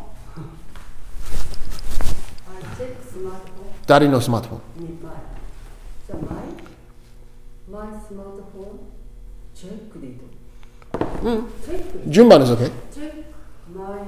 [2.51, 4.61] I smartphone.
[6.09, 6.36] Smartphone
[7.77, 8.79] my smartphone,
[9.55, 9.71] check
[10.01, 10.19] it.
[10.99, 11.45] Hmm.
[11.63, 11.81] Check
[12.49, 12.71] okay.
[12.95, 13.13] Check
[13.71, 13.99] my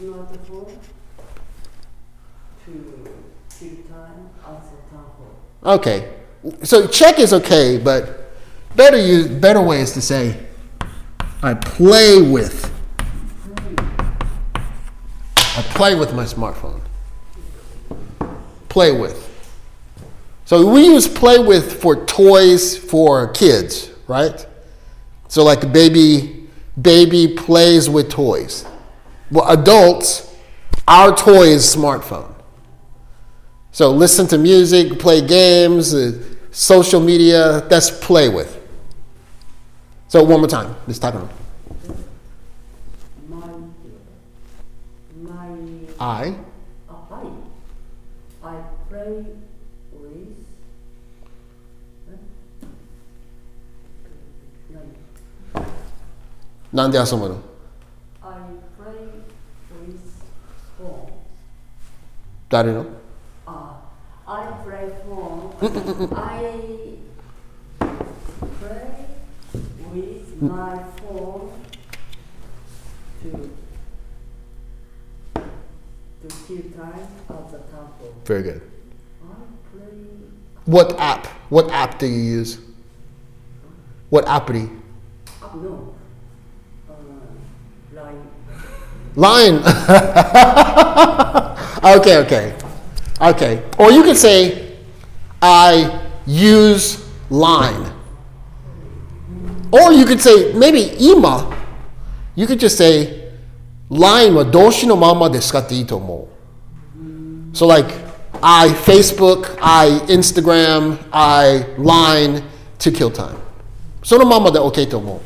[0.00, 0.78] smartphone
[2.64, 2.72] to
[3.58, 5.36] kill time at the town hall.
[5.62, 6.14] Okay.
[6.62, 8.32] So check is okay, but
[8.74, 10.46] better use better way is to say
[11.42, 12.64] I play with.
[15.36, 16.80] I play with my smartphone.
[18.70, 19.27] Play with.
[20.48, 24.46] So we use play with for toys for kids, right?
[25.28, 26.48] So like baby
[26.80, 28.64] baby plays with toys.
[29.30, 30.34] Well adults,
[30.88, 32.34] our toy is smartphone.
[33.72, 36.18] So listen to music, play games, uh,
[36.50, 38.58] social media, that's play with.
[40.08, 40.98] So one more time, Ms.
[40.98, 41.28] Takano.
[43.28, 43.52] My
[45.14, 45.50] my
[46.00, 46.34] I
[46.90, 47.32] I
[48.42, 48.56] I
[48.88, 49.26] play
[56.70, 57.04] 나한테 I
[58.76, 59.08] play
[59.70, 61.12] baseball.
[62.50, 62.86] 다리로?
[63.46, 63.80] 아,
[64.26, 65.50] I play phone.
[66.14, 66.98] I
[68.60, 69.06] play
[69.92, 70.48] with hmm.
[70.48, 71.50] my phone
[73.22, 73.30] to
[76.20, 78.12] to keep time at the temple.
[78.26, 78.60] Very good.
[79.22, 79.34] I
[79.72, 80.28] play.
[80.66, 81.26] What app?
[81.48, 82.58] What app do you use?
[84.10, 84.68] What appity?
[85.42, 85.97] Oh, no.
[89.17, 89.61] Line.
[91.83, 92.53] okay, okay.
[93.21, 93.63] Okay.
[93.77, 94.77] Or you could say,
[95.41, 97.91] I use line.
[99.71, 101.55] Or you could say, maybe ima.
[102.35, 103.31] You could just say,
[103.89, 106.33] line は動詞のままで使っていいと思う。
[107.55, 107.93] So like,
[108.41, 112.43] I Facebook, I Instagram, I line
[112.79, 113.35] to kill time.
[114.03, 115.21] そのままで OK と思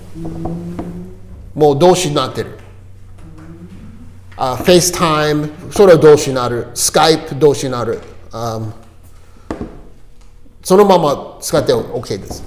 [1.56, 1.58] う。
[1.58, 2.58] もう動詞になってる。
[4.42, 8.00] uh, FaceTime それは動詞になる Skype 動詞になる、
[8.32, 8.72] um,
[10.64, 12.44] そのまま使って OK です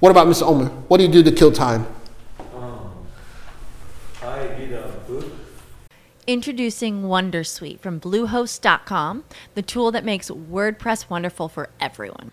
[0.00, 0.46] What about Mr.
[0.46, 0.68] Omer?
[0.88, 1.86] What do you do to kill time?
[4.22, 5.24] I read a book
[6.26, 9.24] Introducing Wondersuite from Bluehost.com,
[9.54, 12.32] the tool that makes WordPress wonderful for everyone.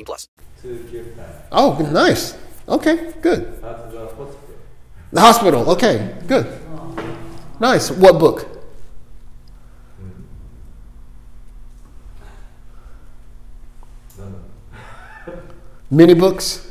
[0.00, 0.28] 18 plus.
[1.52, 2.36] Oh, nice.
[2.68, 3.60] Okay, good.
[5.12, 5.68] The hospital.
[5.70, 6.46] Okay, good.
[7.58, 7.90] Nice.
[7.90, 8.46] What book?
[15.90, 16.68] Many books?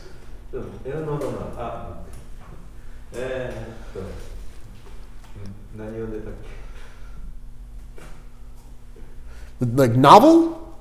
[9.59, 10.73] Like novel?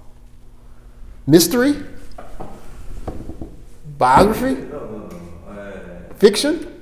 [1.27, 1.75] Mystery?
[3.99, 4.55] Biography?
[4.55, 5.61] No, no, no.
[5.61, 6.81] Uh, Fiction?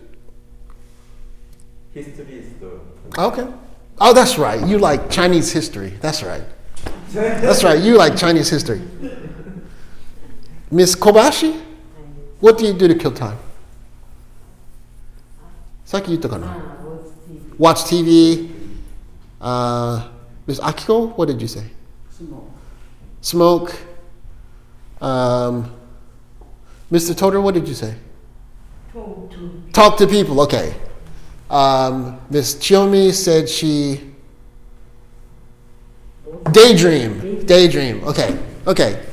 [1.92, 2.78] History is the.
[3.18, 3.46] Okay.
[3.98, 4.64] Oh, that's right.
[4.66, 5.94] You like Chinese history.
[6.00, 6.42] That's right.
[7.12, 7.82] That's right.
[7.82, 8.82] You like Chinese history.
[10.70, 11.62] Miss Kobashi,
[12.40, 13.38] what do you do to kill time?
[15.84, 16.18] Saki
[17.58, 18.50] Watch TV.
[19.40, 20.08] Uh,
[20.46, 21.64] Miss Akiko, what did you say?
[22.10, 22.50] Smoke.
[23.20, 23.76] Smoke.
[25.00, 25.75] Um,
[26.90, 27.16] Mr.
[27.16, 27.94] Toda, what did you say?
[28.92, 30.74] Talk to Talk to people, okay.
[31.50, 34.00] Um, Miss Chiomi said she
[36.52, 37.44] daydream.
[37.46, 38.04] Daydream.
[38.04, 38.38] Okay.
[38.66, 39.04] Okay.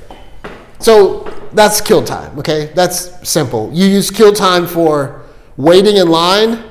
[0.80, 2.72] So that's kill time, okay?
[2.74, 3.70] That's simple.
[3.74, 5.24] You use kill time for
[5.56, 6.64] waiting in line.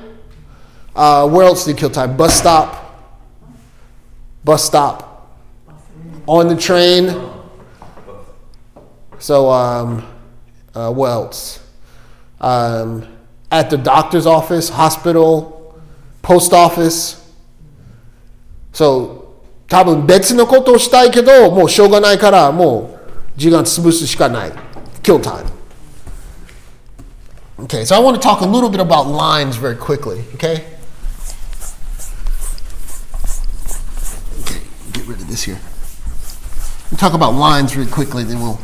[0.95, 2.15] Uh, where else do you kill time?
[2.17, 2.99] Bus stop.
[4.43, 5.31] Bus stop.
[6.27, 7.31] On the train.
[9.19, 10.05] So, um,
[10.74, 11.60] uh, what else?
[12.40, 13.06] Um,
[13.50, 15.74] at the doctor's office, hospital,
[16.22, 17.16] post office.
[18.72, 19.18] So,
[19.68, 22.98] 多分別のことをしたいけど、もうしょうがないから、も
[23.36, 24.52] う時間潰すしかない。
[25.02, 25.46] Kill time.
[27.60, 30.64] Okay, so I want to talk a little bit about lines very quickly, okay?
[34.42, 34.60] Okay,
[34.92, 35.58] get rid of this here.
[36.90, 38.60] We'll talk about lines really quickly, then we'll.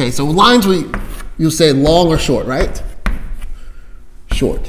[0.00, 0.84] Okay, so lines we
[1.38, 2.82] you'll say long or short, right?
[4.32, 4.68] Short.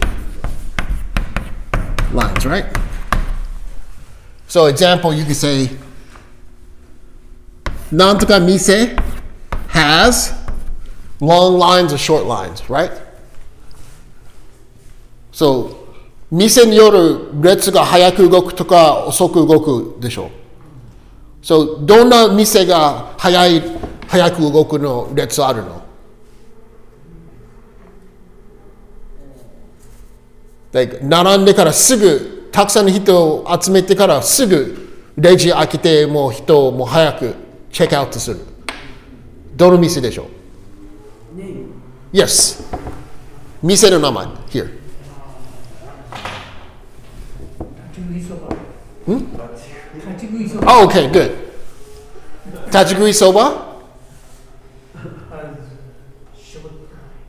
[2.13, 2.65] Lines, right?
[4.47, 5.69] So example, you can say
[7.91, 8.97] Nantoka mise
[9.69, 10.33] has
[11.19, 12.91] long lines or short lines, right?
[15.31, 15.87] So
[16.31, 21.45] 店による列が早く動くとか遅く動くでしょう。
[21.45, 23.63] So どんな店が早い
[24.08, 25.82] 早く動くの列あるの。
[30.72, 37.34] Like 並んでからすぐたくさんの人を集めてからすぐレジ開けてもう人をもう早く
[37.70, 38.40] チェックアウトする。
[39.54, 40.28] どの店でしょ
[42.14, 42.64] う？Yes
[43.62, 44.26] 店の名前。
[44.26, 44.80] Here 立
[47.94, 48.48] ち食いそば。
[52.66, 53.71] 立ち食いそば？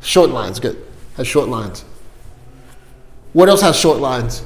[0.04, 0.86] Short lines, good.
[1.16, 1.86] Has short lines.
[3.32, 4.44] What else has short lines?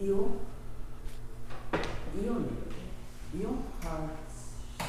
[0.00, 0.40] You,
[3.82, 4.10] have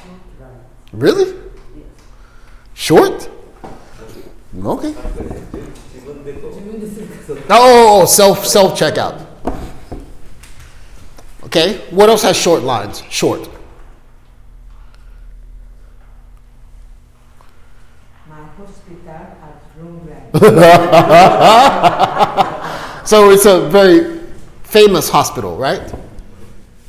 [0.03, 0.51] short.
[0.93, 1.34] Really?
[2.76, 3.30] Short?
[4.63, 4.93] Okay.
[7.49, 9.24] Oh, oh, oh, self self checkout.
[11.56, 13.01] Okay, what else has short lines?
[13.10, 13.45] Short.
[23.08, 24.20] so it's a very
[24.64, 25.93] famous hospital, right?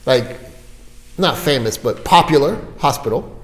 [0.05, 0.37] Like,
[1.17, 3.41] not famous, but popular hospital.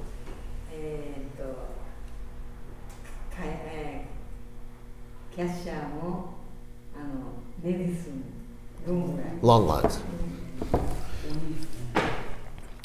[9.40, 10.00] Long lines.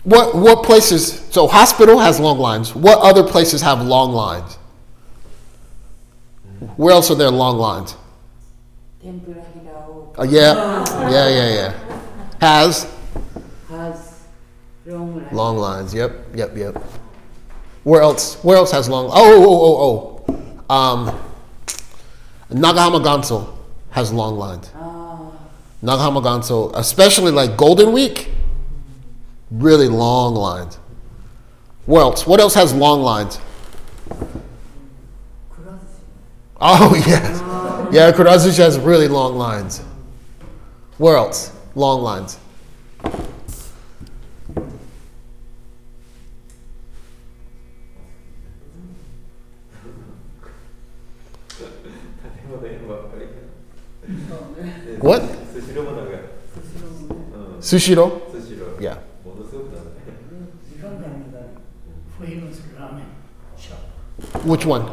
[0.07, 1.19] What what places?
[1.31, 2.73] So hospital has long lines.
[2.73, 4.55] What other places have long lines?
[6.77, 7.93] Where else are there long lines?
[9.03, 11.99] Uh, yeah, yeah, yeah, yeah.
[12.39, 12.89] Has.
[13.67, 14.23] Has
[14.85, 15.93] long lines.
[15.93, 16.81] Yep, yep, yep.
[17.83, 18.41] Where else?
[18.45, 19.07] Where else has long?
[19.11, 20.63] Oh, oh, oh, oh.
[20.69, 20.73] oh.
[20.73, 21.19] Um,
[22.49, 23.57] Nagahama Ganso
[23.91, 24.71] has long lines.
[25.83, 28.31] Nagahama Ganso, especially like Golden Week
[29.49, 30.75] Really long lines.
[31.85, 32.27] What else?
[32.27, 33.39] What else has long lines?
[36.59, 37.39] Oh, yes.
[37.93, 39.81] Yeah, Kurazushi has really long lines.
[40.97, 41.53] Where else?
[41.75, 42.35] Long lines.
[54.99, 55.21] what?
[55.21, 56.27] Sushiro?
[57.59, 58.26] Sushiro?
[64.47, 64.83] Which one?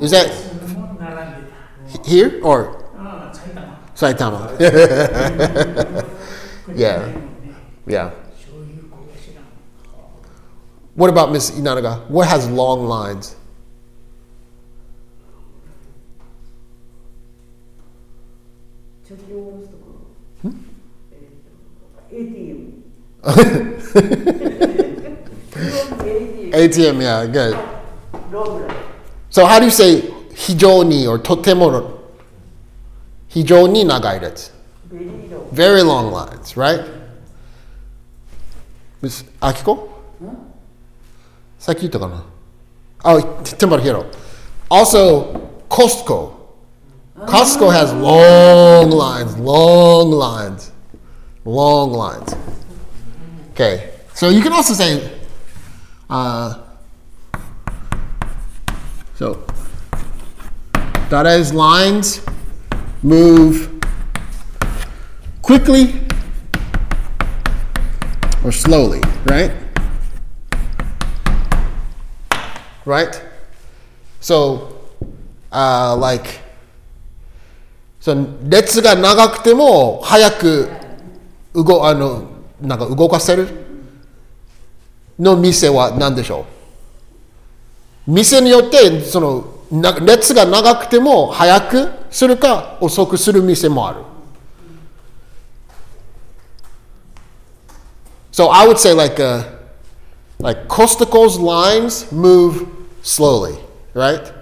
[0.00, 0.30] Is that
[2.06, 2.84] here or
[3.96, 4.56] Saitama?
[6.76, 7.12] yeah,
[7.88, 8.10] yeah.
[10.94, 12.08] What about Miss Inanaga?
[12.08, 13.34] What has long lines?
[22.11, 22.83] ATM
[26.53, 27.57] ATM, yeah, good.
[28.31, 28.79] ロングライン
[29.29, 30.01] So how do you say
[30.33, 31.97] hijoni or totemo?
[33.29, 34.51] Hijoni nagairetsu.
[34.91, 36.83] ベリーロン Very long lines, right?
[39.01, 39.89] Miss Akiko?
[41.59, 42.23] さっき言ったかな
[43.03, 44.05] Oh, Timber Hero.
[44.69, 46.31] Also, Costco.
[47.25, 50.70] Costco has long lines, long lines,
[51.45, 52.35] long lines.
[53.51, 55.11] Okay, so you can also say,
[56.09, 56.61] uh,
[59.15, 59.45] so,
[61.09, 62.21] Dare's lines
[63.01, 63.81] move
[65.41, 66.01] quickly
[68.43, 69.51] or slowly, right?
[72.85, 73.21] Right?
[74.19, 74.77] So,
[75.51, 76.41] uh, like,
[77.99, 80.69] その列が長くても早く
[81.54, 82.24] 動あの
[82.60, 83.48] なんか動かせる
[85.18, 86.46] の店は何でしょ
[88.06, 94.02] う店によってそのな列が長くても早くするか遅くする店もある。
[98.32, 99.44] So I would say like uh,
[100.38, 102.66] like Costco's lines move
[103.02, 103.58] slowly,
[103.94, 104.32] right?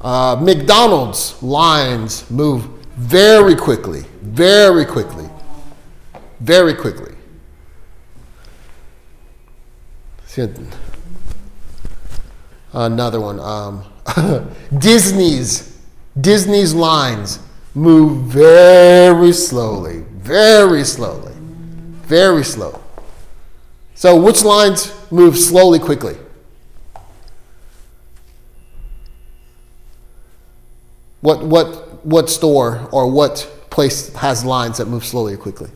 [0.00, 2.64] Uh, McDonald's lines move
[2.96, 5.28] very quickly, very quickly,
[6.40, 7.14] very quickly.
[12.72, 13.40] Another one.
[13.40, 13.84] Um,
[14.78, 15.80] Disney's
[16.20, 17.38] Disney's lines
[17.74, 22.82] move very slowly, very slowly, very slow.
[23.94, 26.16] So which lines move slowly, quickly?
[31.20, 35.70] What what what store or what place has lines that move slowly or quickly?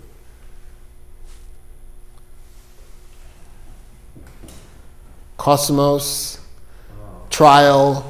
[5.41, 6.39] Cosmos,
[7.31, 8.05] Trial.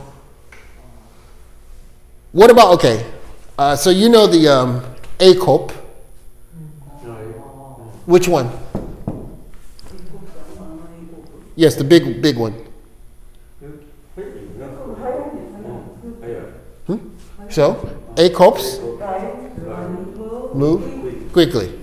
[2.32, 3.06] What about okay?
[3.56, 4.82] Uh, so you know the um,
[5.20, 5.70] ACOP.
[8.06, 8.50] Which one?
[11.54, 12.52] Yes, the big big one.
[17.48, 17.74] So,
[18.16, 18.80] ACOPs
[20.52, 21.78] move quickly.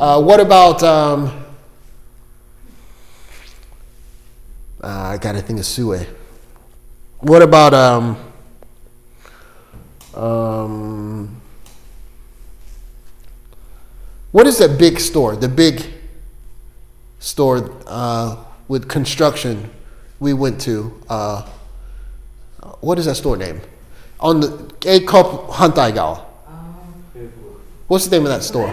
[0.00, 1.43] Uh, what about, um,
[4.84, 5.98] Uh, I got a thing of Sue.
[7.20, 8.18] What about um
[10.12, 11.40] um
[14.30, 15.36] what is that big store?
[15.36, 15.86] The big
[17.18, 19.70] store uh, with construction
[20.20, 21.00] we went to.
[21.08, 21.48] Uh,
[22.80, 23.62] what is that store name?
[24.20, 26.26] On the A Cup Hantaigao.
[27.88, 28.68] What's the name of that store?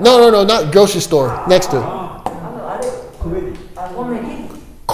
[0.00, 1.44] No, no, no, not grocery store.
[1.46, 2.04] Next to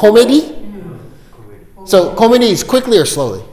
[0.01, 0.41] comedy?
[0.41, 1.87] Mm.
[1.87, 3.45] So comedy is quickly or slowly?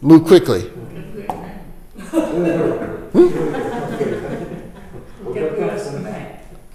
[0.00, 0.70] Move quickly.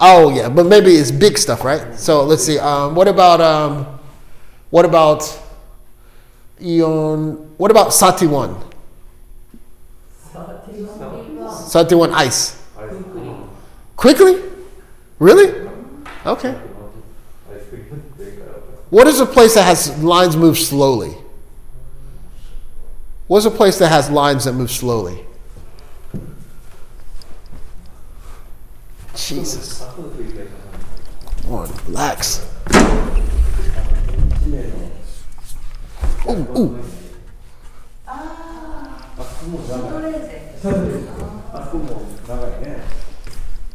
[0.03, 1.93] Oh yeah, but maybe it's big stuff, right?
[1.93, 2.57] So let's see.
[2.57, 3.85] Um, what about um,
[4.71, 5.21] what about
[6.59, 7.37] AEON?
[7.57, 8.57] What about Sati one?
[11.53, 12.57] Sati one ice.
[13.95, 14.41] Quickly?
[15.19, 15.69] Really?
[16.25, 16.57] Okay.
[18.91, 21.15] What is a place that has lines move slowly?
[23.27, 25.23] What's a place that has lines that move slowly?
[29.15, 29.87] Jesus.
[31.47, 32.45] Lord, relax.
[36.29, 36.83] Ooh, ooh.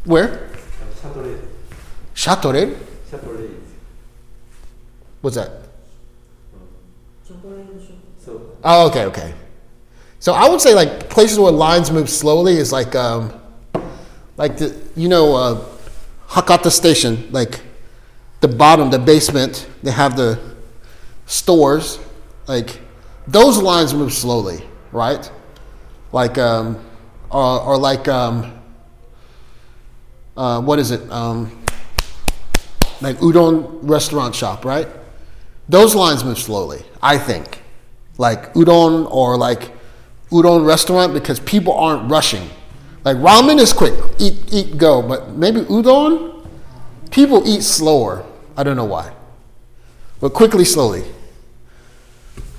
[0.05, 0.51] Where?
[2.15, 2.77] Chatorel.
[5.27, 5.51] What's that?
[8.63, 9.35] Oh, okay, okay.
[10.21, 13.33] So I would say like places where lines move slowly is like um,
[14.37, 15.65] like the you know uh,
[16.29, 17.61] Hakata Station, like
[18.41, 19.69] the bottom, the basement.
[19.83, 20.39] They have the
[21.27, 21.99] stores,
[22.47, 22.81] like
[23.27, 24.63] those lines move slowly,
[24.93, 25.29] right?
[26.13, 26.79] Like um,
[27.33, 28.63] or, or like um,
[30.37, 31.11] uh, what is it?
[31.11, 31.65] Um,
[33.01, 34.87] like udon restaurant shop, right?
[35.69, 37.63] Those lines move slowly, I think.
[38.19, 39.73] Like udon or like
[40.31, 42.49] udon restaurant because people aren't rushing.
[43.05, 45.03] Like ramen is quick, eat, eat, go.
[45.03, 46.47] But maybe udon,
[47.11, 48.25] people eat slower.
[48.57, 49.13] I don't know why.
[50.21, 51.05] But quickly, slowly.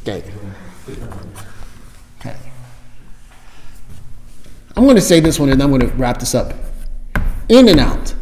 [0.02, 0.24] Okay.
[2.20, 2.38] Okay.
[4.76, 6.54] I'm going to say this one and I'm going to wrap this up.
[7.50, 8.14] In and out.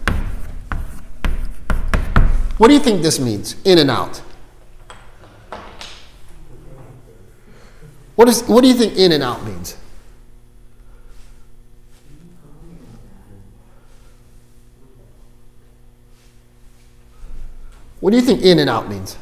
[2.58, 3.58] What do you think this means?
[3.66, 4.22] In and out.
[8.17, 9.77] What, is, what do you think in and out means?
[18.01, 19.17] What do you think in and out means?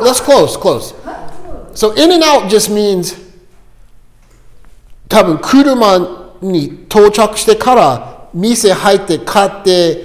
[0.00, 0.94] Let's close, close.
[1.74, 3.16] So in and out just means
[5.08, 5.98] 多分車
[6.40, 10.04] に到着してから店入って買って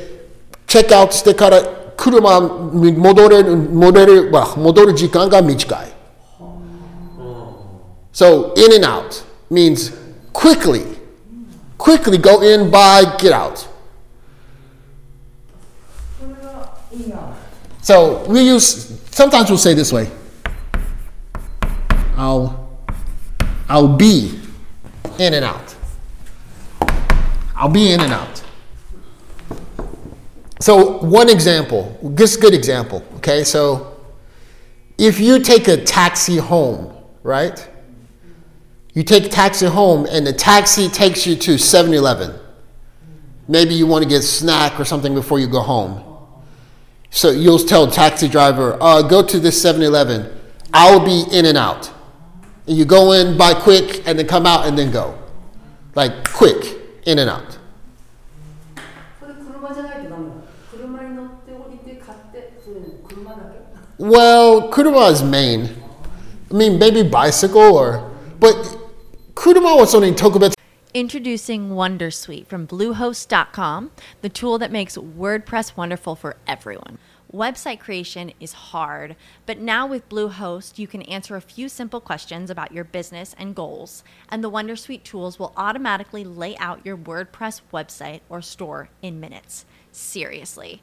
[0.66, 1.62] チェックアウトしてから
[2.00, 2.40] 車
[2.74, 5.96] に戻れる戻れるまあ戻る時間が短い。
[8.12, 9.92] So in and out means
[10.32, 10.86] quickly,
[11.78, 13.68] quickly go in, buy, get out.
[17.82, 20.10] So we use sometimes we'll say this way.
[22.16, 22.70] I'll
[23.68, 24.40] I'll be
[25.20, 25.76] in and out.
[27.54, 28.39] I'll be in and out.
[30.61, 33.03] So one example, just good example.
[33.17, 33.99] Okay, so
[34.99, 37.67] if you take a taxi home, right?
[38.93, 42.39] You take a taxi home and the taxi takes you to 7-Eleven.
[43.49, 46.05] Maybe you want to get a snack or something before you go home.
[47.09, 50.39] So you'll tell taxi driver, uh, go to this 7-Eleven.
[50.75, 51.91] I'll be in and out.
[52.67, 55.19] And you go in, buy quick, and then come out and then go.
[55.95, 57.59] Like quick, in and out.
[64.01, 65.69] Well, kuruma is main.
[66.51, 68.55] I mean, maybe bicycle or, but
[69.35, 70.55] kuruma was only tokubetsu.
[70.95, 73.91] Introducing Wondersuite from Bluehost.com,
[74.23, 76.97] the tool that makes WordPress wonderful for everyone.
[77.31, 82.49] Website creation is hard, but now with Bluehost, you can answer a few simple questions
[82.49, 87.61] about your business and goals, and the Wondersuite tools will automatically lay out your WordPress
[87.71, 89.67] website or store in minutes.
[89.93, 90.83] Seriously.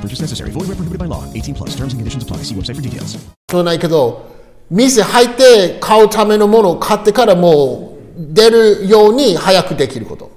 [0.00, 0.50] purchase necessary.
[0.50, 1.24] Void where prohibited by law.
[1.34, 1.76] 18 plus.
[1.76, 2.38] Terms and conditions apply.
[2.42, 3.18] See website for details.
[3.50, 4.26] そうないけど、
[4.70, 10.30] 店入って買うためのものを買ってからもう出るように早くできること。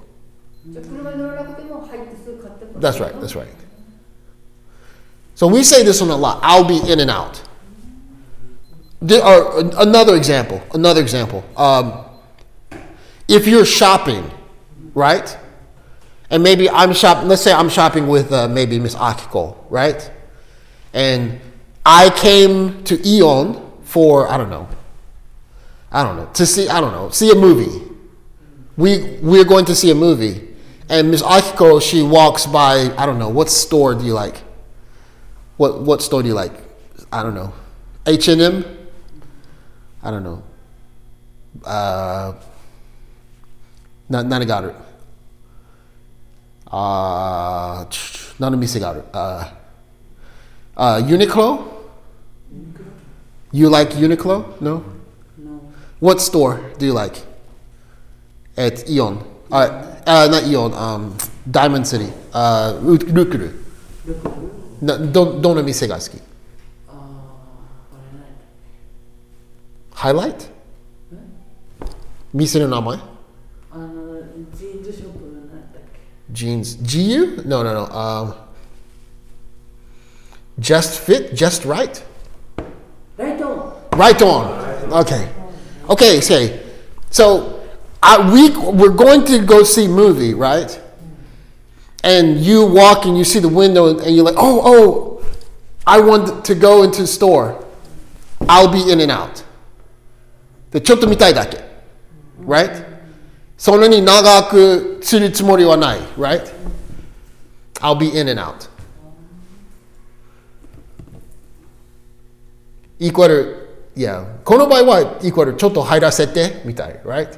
[0.68, 3.48] じゃあ車に乗らなくても入ってすぐ買ってこ That's right, that's right.
[5.34, 6.38] So we say this one a lot.
[6.42, 7.40] I'll be in and out.
[9.02, 11.42] There are, another example, another example.
[11.56, 12.04] Um,
[13.26, 14.30] if you're shopping,
[14.94, 15.34] right?
[16.29, 17.23] And maybe I'm shop.
[17.25, 20.11] Let's say I'm shopping with uh, maybe Miss Akiko, right?
[20.93, 21.39] And
[21.85, 24.67] I came to AEON for I don't know,
[25.91, 27.83] I don't know to see I don't know see a movie.
[28.75, 30.47] We we're going to see a movie,
[30.89, 34.41] and Miss Akiko she walks by I don't know what store do you like?
[35.57, 36.53] What what store do you like?
[37.11, 37.53] I don't know,
[38.05, 38.65] H and M.
[40.01, 40.43] I don't know.
[41.63, 42.33] Uh,
[44.09, 44.75] not not a Goddard
[46.75, 47.85] uh,
[48.39, 49.05] not missing out.
[49.13, 49.49] Uh,
[50.75, 51.71] uh, Uniqlo?
[53.51, 54.59] You like Uniqlo?
[54.61, 54.83] No?
[55.37, 55.71] No.
[55.99, 57.15] What store do you like?
[58.57, 59.25] At AEON.
[59.51, 59.55] Uh,
[60.05, 61.17] uh, not AEON, um,
[61.49, 62.11] Diamond City.
[62.33, 63.53] Uh, Rukuru.
[64.05, 64.51] Rukuru?
[64.81, 66.19] No, don, dono mise ga suki?
[66.89, 66.93] Uh,
[69.93, 70.25] highlight?
[70.27, 70.49] Highlight?
[72.35, 72.99] 店の名前
[76.35, 76.75] jeans.
[76.75, 77.41] GU?
[77.45, 77.85] No, no, no.
[77.87, 78.35] Um,
[80.59, 82.03] just fit, just right.
[83.17, 83.81] Right on.
[83.93, 84.93] Right on.
[84.93, 85.31] Okay.
[85.89, 86.21] Okay.
[86.21, 86.63] Say,
[87.09, 87.67] so
[88.03, 90.81] I, we we're going to go see movie, right?
[92.03, 95.25] And you walk and you see the window and you're like, oh, oh,
[95.87, 97.65] I want to go into the store.
[98.47, 99.43] I'll be in and out.
[100.71, 101.63] The chotomitaidake,
[102.37, 102.94] right?
[103.56, 105.98] そんなに長くするつもりはない。
[106.16, 106.50] Right?
[107.80, 108.68] I'll be in and out.
[112.98, 117.00] イコール、いや、この場合はイコールちょっと入らせてみたい。
[117.04, 117.28] Right?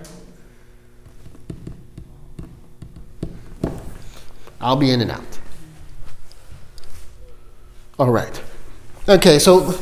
[4.61, 5.23] I'll be in and out.
[7.99, 8.41] All right.
[9.09, 9.75] Okay, so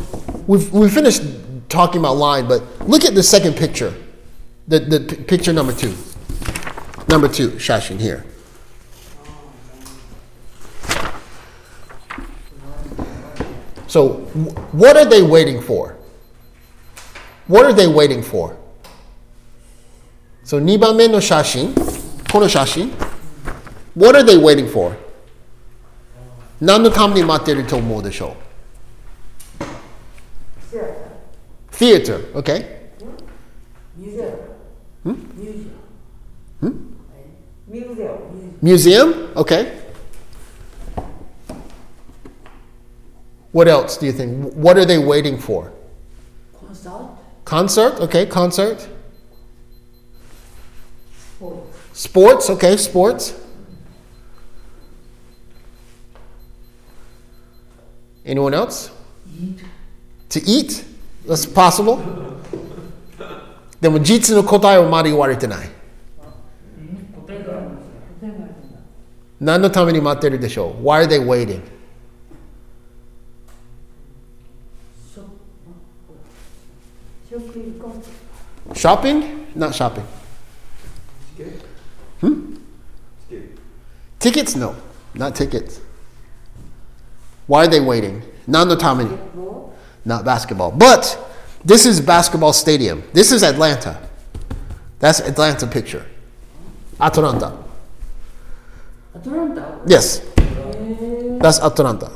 [0.46, 1.22] we've, we finished
[1.68, 3.94] talking about line, but look at the second picture.
[4.68, 5.94] The, the p- picture number two.
[7.07, 8.25] Number two, Shashin here.
[13.87, 14.13] So,
[14.73, 15.95] what are they waiting for?
[17.47, 18.57] What are they waiting for?
[20.43, 21.73] So, Nibame no Shashin,
[22.25, 22.91] Kono Shashin,
[23.93, 24.97] what are they waiting for?
[26.59, 28.35] Nan no tamni materu tomo desho.
[31.71, 32.89] Theater, okay?
[32.99, 33.15] Hmm?
[33.97, 34.33] Museum.
[35.03, 35.13] Hmm?
[35.37, 35.71] Museum.
[36.61, 36.94] Hmm?
[37.75, 38.57] Museum.
[38.61, 39.31] Museum?
[39.35, 39.81] Okay.
[43.51, 44.53] What else do you think?
[44.53, 45.71] What are they waiting for?
[46.59, 47.09] Concert.
[47.45, 47.99] Concert?
[48.01, 48.87] Okay, concert.
[51.37, 51.79] Sports.
[51.93, 52.49] Sports?
[52.49, 53.33] Okay, sports.
[58.25, 58.89] Anyone else?
[59.39, 59.63] Eat.
[60.29, 60.83] To eat?
[61.27, 62.01] That's possible.
[63.81, 65.69] でも実の答えはまだ言われてない。
[69.40, 71.60] 何のために待ってるでしょう ?Why are they waiting?
[77.28, 78.02] ショッピングコン
[78.74, 79.46] Shopping?
[79.56, 80.04] Not shopping.
[82.20, 82.56] Hmm?
[84.18, 84.56] Tickets?
[84.56, 84.74] No,
[85.14, 85.80] not tickets.
[87.46, 88.22] Why are they waiting?
[88.46, 89.18] Not the time.
[90.04, 90.70] Not basketball.
[90.72, 91.18] But
[91.64, 93.02] this is basketball stadium.
[93.12, 93.96] This is Atlanta.
[94.98, 96.04] That's Atlanta picture.
[97.00, 97.56] Atlanta.
[99.15, 99.79] Atlanta?
[99.87, 100.21] Yes.
[101.39, 102.11] That's Atlanta.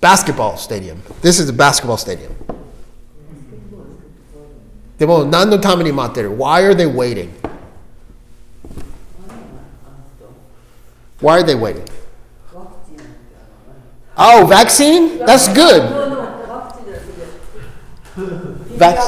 [0.00, 1.02] Basketball stadium.
[1.22, 2.34] This is a basketball stadium.
[4.98, 7.30] でも何のために待ってる ?Why are they waiting?
[11.20, 11.84] Why are they waiting?
[14.16, 15.18] Oh, vaccine?
[15.24, 15.82] That's good.
[18.76, 18.98] Vac-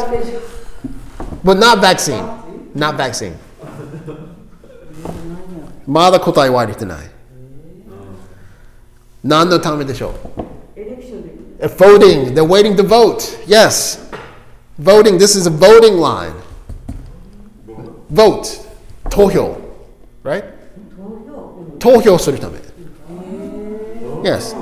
[1.42, 2.22] but not vaccine.
[2.74, 3.34] Not vaccine.
[5.89, 6.97] まだ答えは出てない。
[9.23, 10.13] 何のためでしょ
[10.75, 12.33] うエレクションで Uh, Voting.
[12.33, 13.39] They're waiting to vote.
[13.47, 13.97] Yes.
[14.77, 15.17] Voting.
[15.17, 16.33] This is a voting line.
[18.11, 18.59] Vote.
[19.09, 19.55] 投票.
[20.23, 20.43] Right?
[21.79, 22.59] 投票するため.
[24.23, 24.53] Yes.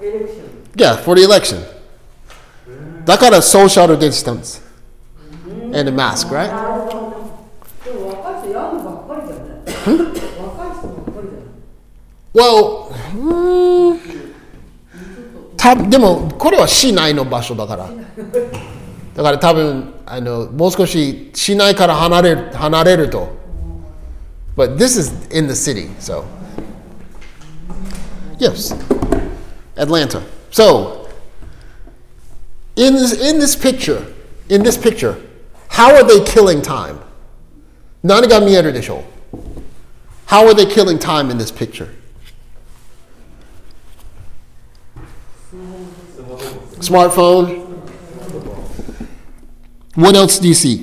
[0.00, 1.58] エレクション Yeah, for the election.
[3.04, 4.60] だから social distance
[5.74, 6.50] and the mask, right?
[12.34, 13.98] Well, うーん
[15.56, 17.90] たでもこれは市内の場所だから。
[19.14, 23.36] だから多分あのもう少し市内から離れる離れると。
[24.56, 26.24] But this is in the city, so.
[28.38, 28.72] Yes.
[29.76, 30.22] Atlanta.
[30.50, 31.08] So,
[32.76, 34.04] in this, in this picture,
[34.48, 35.16] in this picture,
[35.68, 36.98] how are they killing time?
[38.02, 39.02] 何が見えるでしょ
[39.32, 39.38] う
[40.26, 41.88] How are they killing time in this picture?
[46.83, 47.63] Smartphone.
[49.95, 50.79] What else do you see?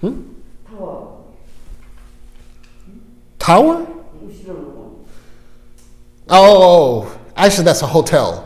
[0.00, 0.22] Hmm?
[3.40, 3.86] Tower?
[6.28, 8.45] Oh, actually, that's a hotel.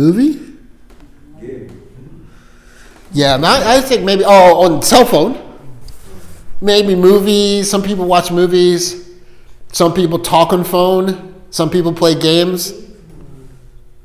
[0.00, 0.40] Movie?
[3.12, 5.36] Yeah, man, I, I think maybe, oh, on cell phone.
[6.62, 7.68] Maybe movies.
[7.68, 9.10] Some people watch movies.
[9.72, 11.34] Some people talk on phone.
[11.50, 12.72] Some people play games.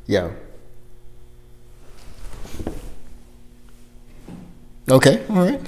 [0.06, 0.32] Yeah.
[4.92, 5.62] Okay, all right.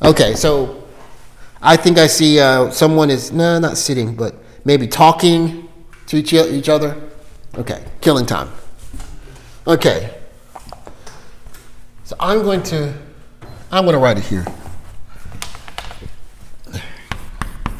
[0.00, 0.84] Okay, so
[1.60, 5.68] I think I see uh, someone is, no, not sitting, but maybe talking
[6.06, 6.96] to each, each other.
[7.58, 8.48] Okay, killing time.
[9.66, 10.12] Okay.
[12.04, 12.92] So I'm going to,
[13.70, 14.44] I'm going to write it here.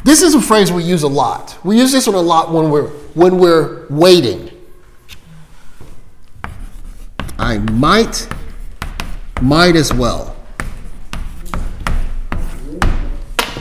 [0.05, 1.57] This is a phrase we use a lot.
[1.63, 4.49] We use this one a lot when we're when we're waiting.
[7.39, 8.27] I might,
[9.41, 10.35] might as well.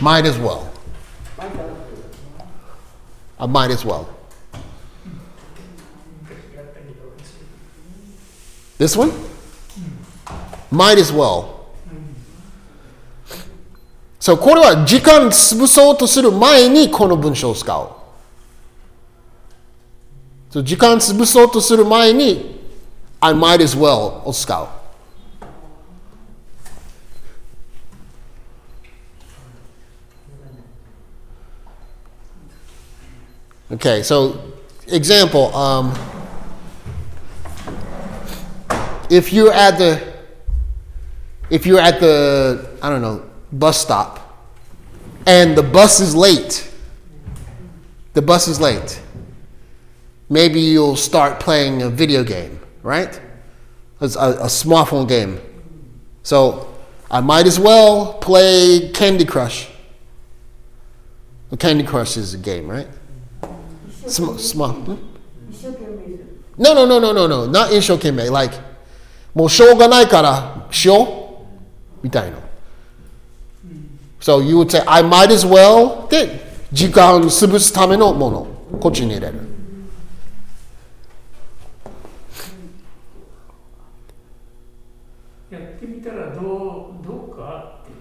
[0.01, 0.73] Might as well.
[3.39, 4.09] I might as well.
[8.82, 9.12] This one?
[10.72, 11.58] Might as well.
[14.20, 17.90] So これは時間潰そうとする前にこの文章を使う。
[20.52, 22.58] So 時間潰そうとする前に
[23.20, 24.68] I might as well を使う。
[33.70, 34.34] Okay, so
[34.88, 35.94] example, um,
[39.13, 40.03] if you're at the
[41.51, 44.19] if you're at the I don't know bus stop
[45.27, 46.73] and the bus is late,
[48.15, 49.01] the bus is late.
[50.31, 53.21] Maybe you'll start playing a video game, right?
[54.01, 55.39] It's a, a smartphone game.
[56.23, 56.75] So
[57.11, 59.69] I might as well play Candy Crush.
[61.51, 62.89] Well, Candy Crush is a game, right?
[64.07, 64.95] Sm- hmm?
[66.57, 67.47] No, no, no, no, no, no.
[67.47, 68.31] Not Inshokenmei.
[68.31, 68.53] Like
[69.35, 71.07] もうしょうがないからしよう
[72.03, 72.39] みたいな。
[74.21, 76.41] So you would say, I might as well で、
[76.73, 78.47] 時間潰すためのもの。
[78.79, 79.35] こっちに入れる。
[85.51, 87.93] やってみたらどうどうかって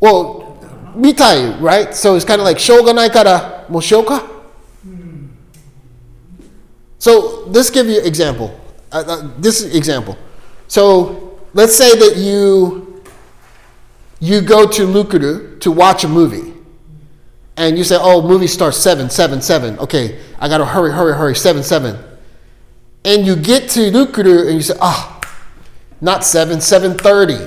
[0.00, 0.44] Well,
[0.96, 1.88] みたい, right?
[1.92, 4.24] So it's kind of like しょうがないからもうしようか
[6.98, 8.50] So let's give you an example.
[8.92, 10.16] Uh, uh, this example.
[10.68, 13.02] So let's say that you
[14.20, 16.54] you go to Lukuru to watch a movie,
[17.56, 19.78] and you say, "Oh, movie starts seven, seven, seven.
[19.78, 21.98] Okay, I gotta hurry, hurry, hurry, seven, seven."
[23.04, 25.20] And you get to Lukuru and you say, "Ah,
[26.00, 27.38] not seven, seven thirty.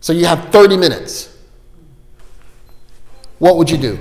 [0.00, 1.36] So you have thirty minutes.
[3.38, 3.98] What would you do?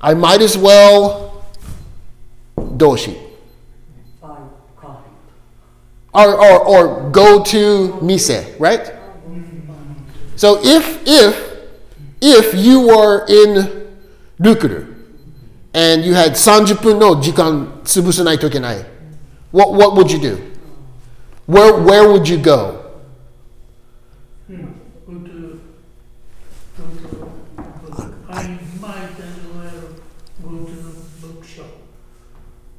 [0.00, 1.42] I might as well
[2.56, 3.25] doshi
[6.15, 8.91] Buy coffee Or, or, or go to mise, right?
[10.35, 11.51] So if if
[12.19, 13.87] if you were in
[14.39, 14.93] Rukuru
[15.73, 18.85] and you had 30分の時間潰さないといけない、
[19.53, 20.37] what what would you do?
[21.47, 22.81] Where where would you go?
[24.49, 24.55] Go
[25.13, 25.59] to,
[26.77, 26.83] go
[27.95, 29.93] to, I might as well
[30.43, 31.65] go to bookshop.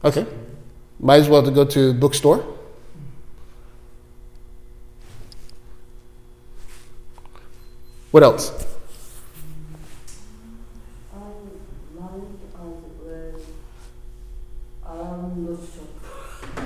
[0.04, 0.26] Okay.
[1.00, 2.44] Might as well to go to bookstore.
[8.11, 8.51] What else?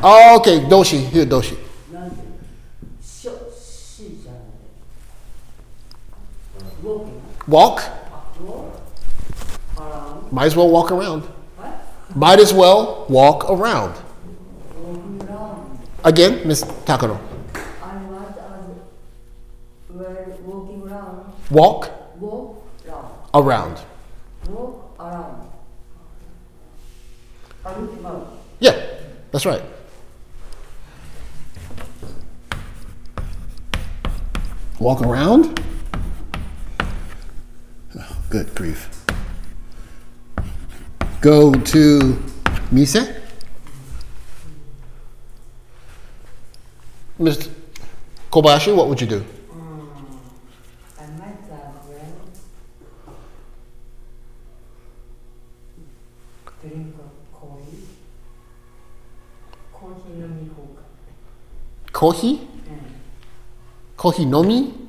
[0.03, 1.07] Oh, okay, Doshi.
[1.09, 1.57] Here, Doshi.
[7.47, 7.83] Walk.
[10.31, 11.27] Might as well walk around.
[12.15, 13.95] Might as well walk around.
[16.03, 17.30] Again, Miss Takano.
[21.51, 22.63] Walk, Walk
[23.33, 23.81] around.
[24.47, 25.49] Walk around.
[28.61, 28.85] Yeah,
[29.31, 29.61] that's right.
[34.79, 35.59] Walk around?
[37.99, 38.89] Oh, good grief.
[41.19, 42.23] Go to
[42.71, 43.09] Mise?
[47.19, 47.49] Mr.
[48.31, 49.25] Kobayashi, what would you do?
[61.91, 62.39] Kohi?
[62.39, 62.47] Mm.
[63.97, 64.81] Kohi nomi?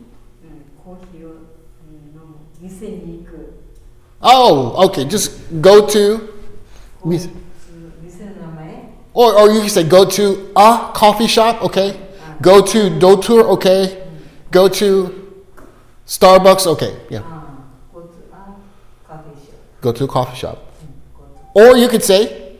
[4.22, 5.04] Oh, okay.
[5.04, 6.28] Just go to.
[9.14, 12.00] Or, or you can say go to a coffee shop, okay.
[12.40, 14.08] Go to Doutor, okay.
[14.50, 15.42] Go to
[16.06, 16.96] Starbucks, okay.
[17.10, 17.22] Yeah.
[19.80, 20.58] Go to a coffee shop.
[21.54, 22.56] Or you could say,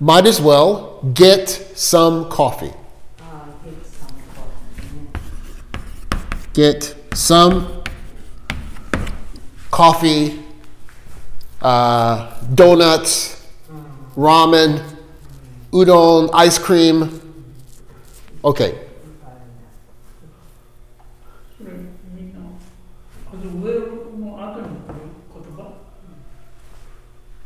[0.00, 2.72] might as well get some coffee.
[6.52, 7.82] get some
[9.70, 10.42] coffee,
[11.60, 13.46] uh, donuts,
[14.16, 14.82] ramen,
[15.72, 17.20] udon, ice cream.
[18.44, 18.78] Okay.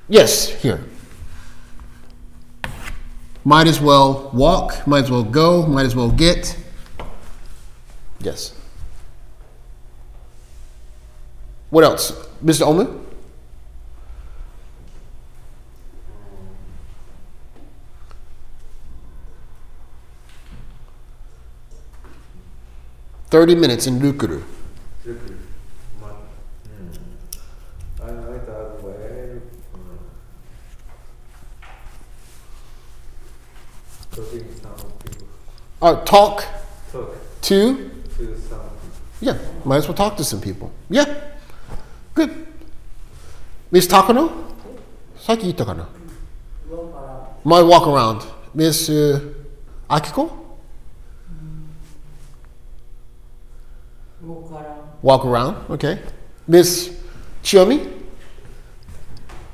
[0.09, 0.85] Yes, here.
[3.45, 6.57] Might as well walk, might as well go, might as well get.
[8.21, 8.56] Yes.
[11.77, 12.13] What else?
[12.43, 12.63] Mr.
[12.63, 12.89] Omer?
[23.29, 24.43] Thirty minutes in Lukuru.
[35.83, 36.43] Uh, talk,
[36.91, 37.15] talk.
[37.43, 38.41] to, to
[39.21, 40.73] yeah, might as well talk to some people.
[40.89, 41.35] Yeah.
[42.17, 42.47] Good.
[43.71, 44.31] Miss Takano?
[45.19, 45.89] さっき言ったかな
[47.45, 48.23] Might walk around.
[48.55, 49.35] Miss uh,
[49.89, 50.31] Akiko?
[54.25, 56.03] walk around Walk around, okay.
[56.49, 56.91] Miss
[57.43, 57.87] Chiomi?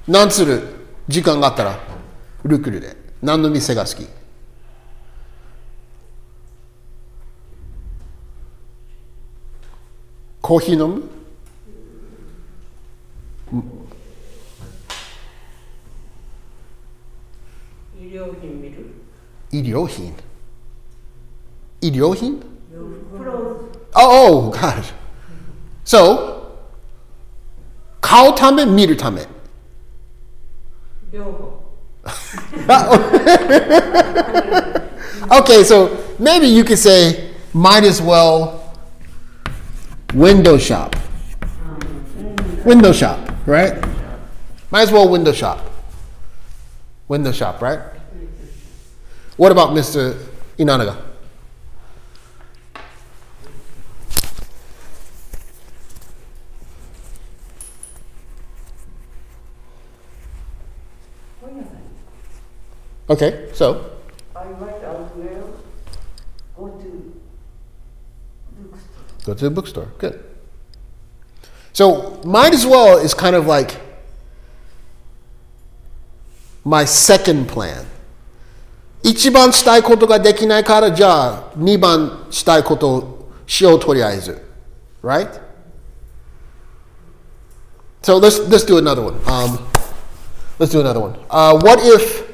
[0.09, 0.62] 何する
[1.09, 1.78] 時間があったら、
[2.44, 2.97] ルクルで。
[3.22, 4.09] 何の店が好き
[10.40, 11.22] コーヒー飲む
[19.50, 20.12] Ιδιόχην.
[21.78, 22.38] Ιδιόχην.
[23.94, 24.92] Oh, oh, gosh.
[25.84, 26.46] So,
[28.00, 29.26] call tame, miru tame.
[35.38, 38.74] okay, so maybe you could say, might as well
[40.14, 40.96] window shop.
[42.64, 43.85] Window shop right?
[44.70, 45.60] Might as well window shop.
[47.09, 47.81] Window shop, right?
[49.36, 50.16] What about Mr.
[50.59, 50.97] Inanaga?
[63.10, 63.90] Okay, so
[64.35, 65.60] I might as well
[66.56, 67.20] go to
[68.56, 69.93] bookstore Go to the bookstore.
[69.98, 70.31] Good.
[71.73, 73.80] So, might as well is kind of like
[76.64, 77.85] my second plan.
[79.03, 84.43] 一番したいことができないから、じゃあ、二番したいことをしようとりあえず。
[85.03, 85.30] Right?
[88.01, 89.15] So let's let's do another one.
[89.26, 89.59] Um,
[90.59, 91.15] let's do another one.
[91.30, 92.26] Uh, what if?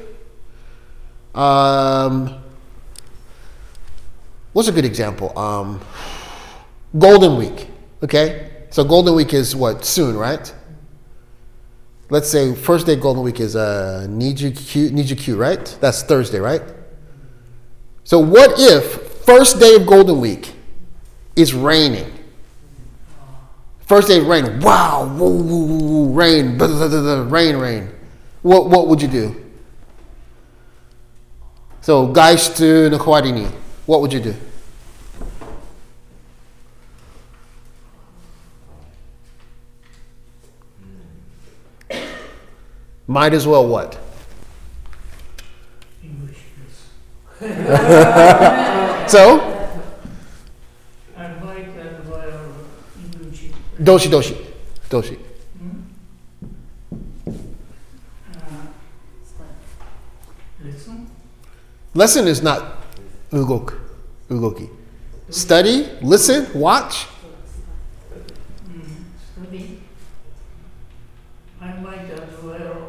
[1.34, 2.40] Um,
[4.52, 5.36] what's a good example?
[5.36, 5.80] Um,
[6.96, 7.68] Golden Week.
[8.02, 10.53] Okay, So Golden Week is what soon, right?
[12.09, 15.77] Let's say first day Golden Week is uh, Niju Niju right?
[15.79, 16.61] That's Thursday, right?
[18.03, 20.53] So what if first day of Golden Week
[21.35, 22.11] is raining?
[23.85, 27.89] First day of rain, wow, woo, woo, woo, woo, rain, blah, blah, blah, rain, rain.
[28.43, 29.35] What, what would you do?
[31.81, 33.49] So, Geiste no kawarini,
[33.85, 34.35] what would you do?
[43.09, 43.97] Might as well what?
[46.03, 46.37] English,
[47.39, 49.11] yes.
[49.11, 49.39] So,
[51.17, 52.53] I might as well
[53.03, 53.49] English.
[53.81, 54.37] doshi, doshi,
[54.91, 55.17] doshi.
[58.29, 58.67] Uh,
[60.63, 61.09] lesson?
[61.95, 62.61] Lesson is not
[63.31, 63.73] ugok,
[64.29, 64.69] ugoki.
[65.31, 67.07] Study, listen, watch.
[68.69, 69.01] Mm,
[69.33, 69.81] study.
[71.59, 72.85] I might as well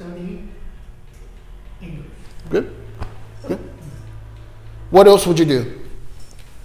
[0.00, 0.48] study
[1.82, 2.06] English.
[2.48, 2.74] Good.
[3.46, 3.58] Good.
[4.88, 5.78] What else would you do?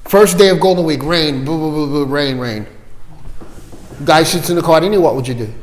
[0.05, 2.65] First day of Golden Week, rain, boo, boo, boo, boo, rain, rain.
[4.05, 5.53] Guy shoots in the car, what would you do?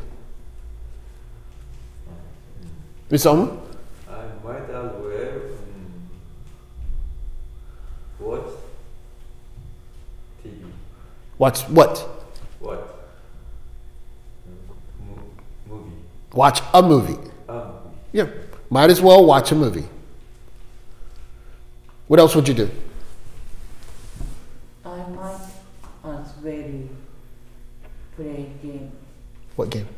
[3.08, 3.58] Miss Oma?
[4.06, 4.12] I
[4.44, 6.02] might as well um,
[8.18, 8.44] watch
[10.44, 10.64] TV.
[11.38, 11.98] Watch what?
[12.60, 13.08] What?
[15.66, 15.92] Movie.
[16.34, 17.31] Watch a movie.
[18.12, 18.26] Yeah.
[18.70, 19.88] Might as well watch a movie.
[22.08, 22.70] What else would you do?
[24.84, 25.38] I might
[26.04, 26.88] as well
[28.16, 28.92] play game
[29.56, 29.88] What game?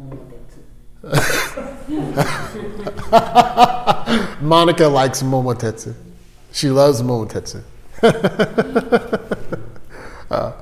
[0.00, 0.62] Momotetsu.
[4.42, 5.94] Monica likes Momotetsu.
[6.52, 7.62] She loves Momotetsu.
[10.30, 10.52] uh,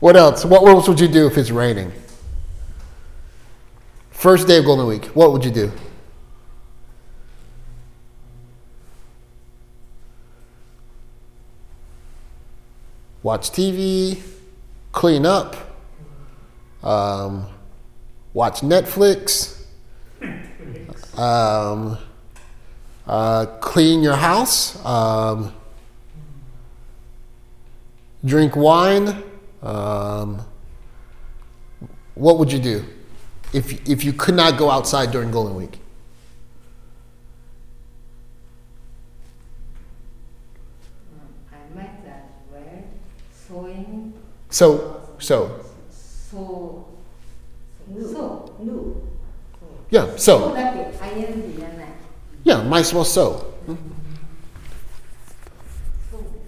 [0.00, 0.44] what else?
[0.44, 1.92] What else would you do if it's raining?
[4.10, 5.72] First day of Golden Week, what would you do?
[13.24, 14.20] Watch TV,
[14.92, 15.56] clean up,
[16.82, 17.48] um,
[18.34, 19.64] watch Netflix,
[21.18, 21.96] um,
[23.06, 25.54] uh, clean your house, um,
[28.24, 29.22] drink wine.
[29.62, 30.44] Um,
[32.14, 32.84] what would you do
[33.54, 35.78] if, if you could not go outside during Golden Week?
[41.50, 42.22] I might as
[42.52, 42.84] well
[43.46, 44.12] sewing
[44.54, 45.64] so, so.
[45.90, 46.86] So.
[47.90, 48.54] So.
[48.60, 49.02] No.
[49.90, 50.54] Yeah, so.
[52.44, 53.52] Yeah, might as well so.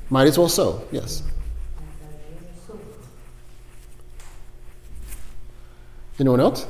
[0.09, 1.25] Might as well so, yes.
[6.21, 6.65] Anyone else?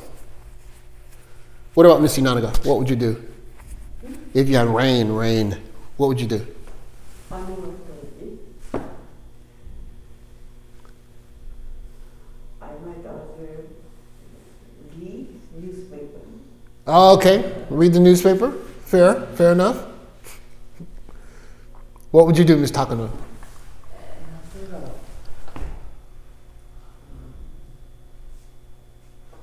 [1.74, 2.64] What about Miss Inanaga?
[2.64, 3.22] What would you do?
[4.32, 5.58] If you had rain, rain,
[5.98, 6.46] what would you do?
[16.87, 18.51] okay, read the newspaper.
[18.85, 19.77] Fair, fair enough.
[22.11, 23.09] What would you do, Miss Takano?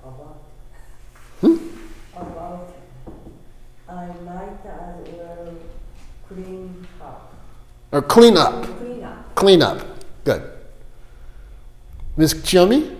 [0.02, 0.42] About,
[1.40, 1.56] Hmm?
[2.14, 2.74] about,
[3.88, 5.54] I might as well
[6.28, 7.32] clean up.
[7.92, 8.62] Or clean up.
[8.78, 9.34] Clean up.
[9.34, 9.78] Clean up.
[10.24, 10.42] Good.
[12.16, 12.96] Miss Chiyomi?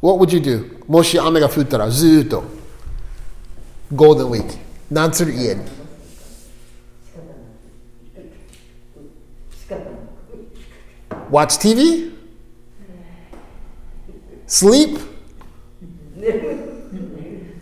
[0.00, 0.76] What would you do?
[0.86, 2.44] もし雨が降ったらずーっと
[3.94, 4.44] Golden Week
[4.90, 5.62] 何する家に
[9.50, 9.84] 仕方ない
[11.30, 12.12] Watch TV?
[14.46, 14.98] Sleep?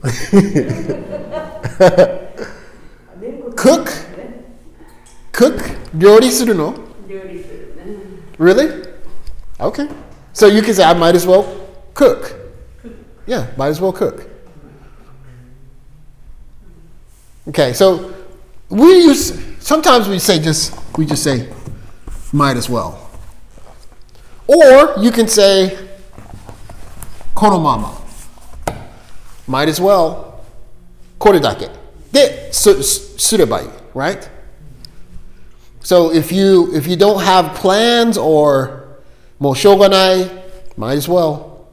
[3.57, 3.91] Cook?
[5.33, 5.77] Cook?
[5.95, 6.75] 料理するの
[7.09, 7.83] 料理するね
[8.39, 8.85] Really?
[9.59, 9.89] Okay.
[10.35, 11.45] So you can say, I might as well
[11.95, 12.35] cook.
[13.27, 14.29] Yeah, might as well cook.
[17.48, 18.14] Okay, so
[18.70, 21.52] we use sometimes we say just we just say
[22.32, 23.10] might as well.
[24.48, 25.78] Or you can say
[27.36, 28.00] konomama.
[29.48, 30.44] Might as well.
[31.20, 31.70] Koredake.
[32.12, 34.30] De surebai, right?
[35.82, 39.00] So if you if you don't have plans or
[39.40, 41.68] moshoganai, might as well.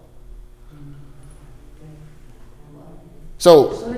[3.36, 3.94] So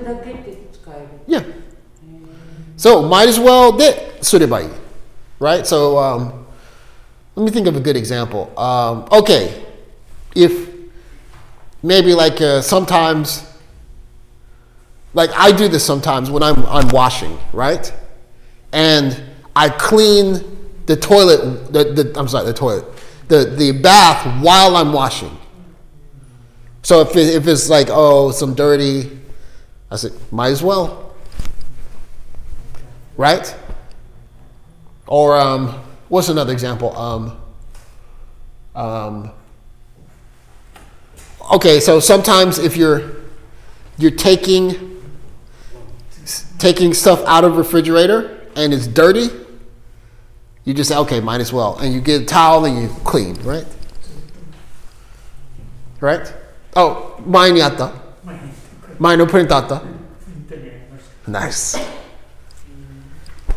[2.81, 4.25] so might as well that
[4.63, 4.73] you,
[5.37, 5.67] right?
[5.67, 6.47] So um,
[7.35, 8.51] let me think of a good example.
[8.57, 9.63] Um, okay,
[10.33, 10.67] if
[11.83, 13.45] maybe like uh, sometimes,
[15.13, 17.93] like I do this sometimes when I'm I'm washing, right?
[18.71, 19.25] And
[19.55, 20.41] I clean
[20.87, 21.71] the toilet.
[21.71, 22.85] The, the, I'm sorry, the toilet,
[23.27, 25.37] the the bath while I'm washing.
[26.81, 29.19] So if it, if it's like oh some dirty,
[29.91, 31.10] I said might as well
[33.21, 33.55] right?
[35.05, 35.79] Or um,
[36.09, 36.97] what's another example?
[36.97, 37.37] Um,
[38.73, 39.31] um,
[41.53, 43.21] okay, so sometimes if you're
[43.99, 44.97] you're taking
[46.57, 49.27] taking stuff out of refrigerator and it's dirty,
[50.65, 53.35] you just say, okay, might as well, and you get a towel and you clean,
[53.43, 53.67] right?
[55.99, 56.33] Right?
[56.75, 57.61] Oh, mai ni
[59.15, 59.85] no printata.
[61.27, 62.00] Nice.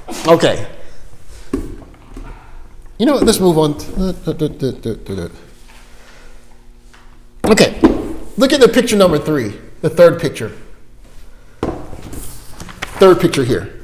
[0.08, 0.66] Okay.
[2.98, 3.24] You know what?
[3.24, 3.74] Let's move on.
[7.46, 7.80] Okay.
[8.36, 10.52] Look at the picture number three, the third picture.
[12.98, 13.80] Third picture here.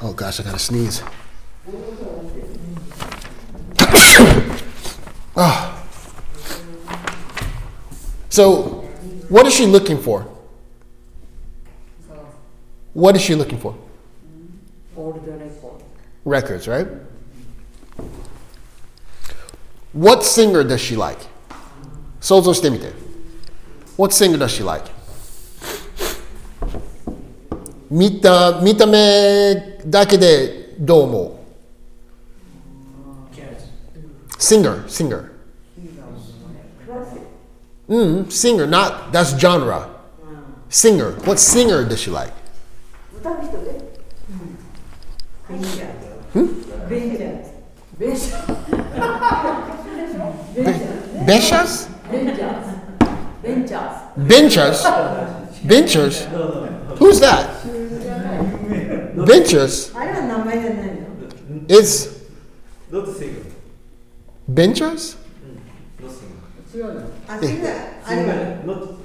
[0.00, 1.02] Oh gosh, I gotta sneeze.
[5.40, 5.86] Ah.
[8.28, 8.84] So,
[9.28, 10.26] what is she looking for?
[12.92, 13.76] What is she looking for?
[14.97, 16.87] オールドレコー Records, right?
[19.93, 21.19] What singer does she like?
[22.21, 22.91] 想像してみて。
[23.97, 24.89] What singer does she like?
[27.91, 31.39] 見た、見た目だけでどう思
[33.35, 35.29] ジャズう ?Singer, singer.
[36.85, 37.23] クラシッ
[37.89, 39.89] Mm, singer, not, that's genre.
[40.69, 41.11] Singer.
[41.25, 42.33] What singer does she like?
[43.11, 43.86] ク歌う人で
[45.48, 46.46] Hmm?
[51.26, 51.88] Benchers?
[54.16, 54.86] Benchers?
[55.64, 56.26] Benchers?
[56.98, 57.48] Who's that?
[59.26, 59.92] Benchers?
[61.68, 62.18] It's.
[64.48, 65.16] Benchers?
[67.28, 68.02] I think that.
[68.06, 68.98] I don't know.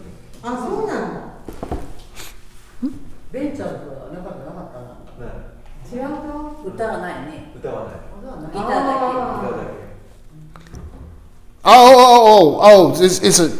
[0.45, 1.21] あ、そうなんだ。
[3.31, 5.52] ベンチャーとかなかったなかったな。
[11.65, 13.57] Oh, oh, oh, oh, it's, it's a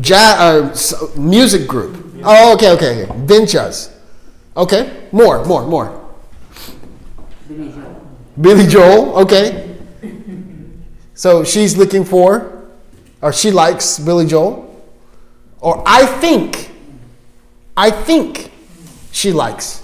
[0.00, 2.20] jazz, uh, music group.
[2.22, 3.12] Oh, okay, okay, okay.
[3.24, 3.90] Vinchas.
[4.56, 6.10] Okay, more, more, more.
[7.48, 8.06] Billy Joel.
[8.40, 9.76] Billy Joel, okay.
[11.14, 12.68] so she's looking for,
[13.22, 14.66] or she likes Billy Joel.
[15.60, 16.70] Or I think,
[17.76, 18.50] I think
[19.12, 19.79] she likes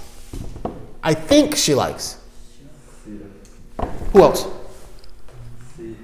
[1.07, 2.17] I think she likes.
[4.11, 4.45] Who else?
[5.77, 5.95] See,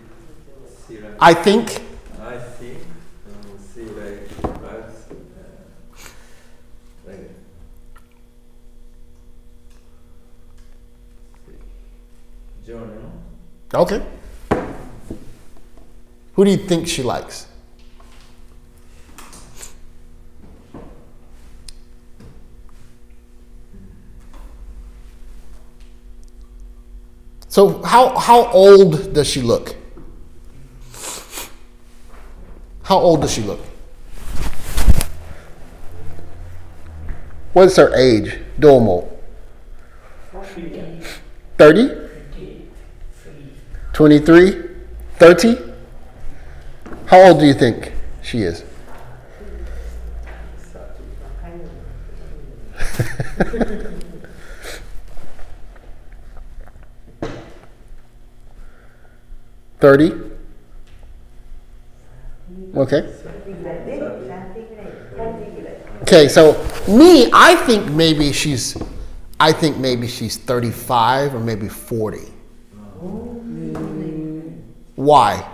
[0.88, 1.82] see like, I think.
[2.22, 2.78] I think,
[3.74, 5.00] see like vibes,
[7.06, 7.32] like
[12.66, 13.12] John Lennon.
[13.74, 14.02] Okay.
[16.36, 17.48] Who do you think she likes?
[27.54, 29.76] So how how old does she look?
[32.82, 33.60] How old does she look?
[37.54, 38.40] What's her age?
[38.58, 39.08] Domo.
[41.60, 41.90] 30?
[43.94, 44.64] 23?
[45.18, 45.58] 30?
[47.06, 47.92] How old do you think
[48.24, 48.64] she is?
[59.84, 60.14] Thirty.
[62.74, 63.14] Okay.
[66.04, 66.54] Okay, so
[66.88, 68.82] me, I think maybe she's,
[69.42, 72.32] I think maybe she's thirty-five or maybe forty.
[74.96, 75.46] Why?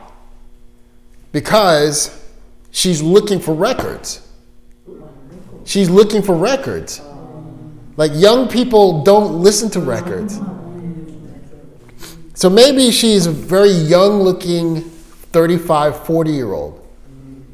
[1.32, 2.24] Because
[2.70, 4.30] she's looking for records.
[5.66, 7.02] She's looking for records.
[7.98, 10.40] Like young people don't listen to records.
[12.40, 14.80] So maybe she's a very young looking
[15.34, 16.88] 35, 40 year old.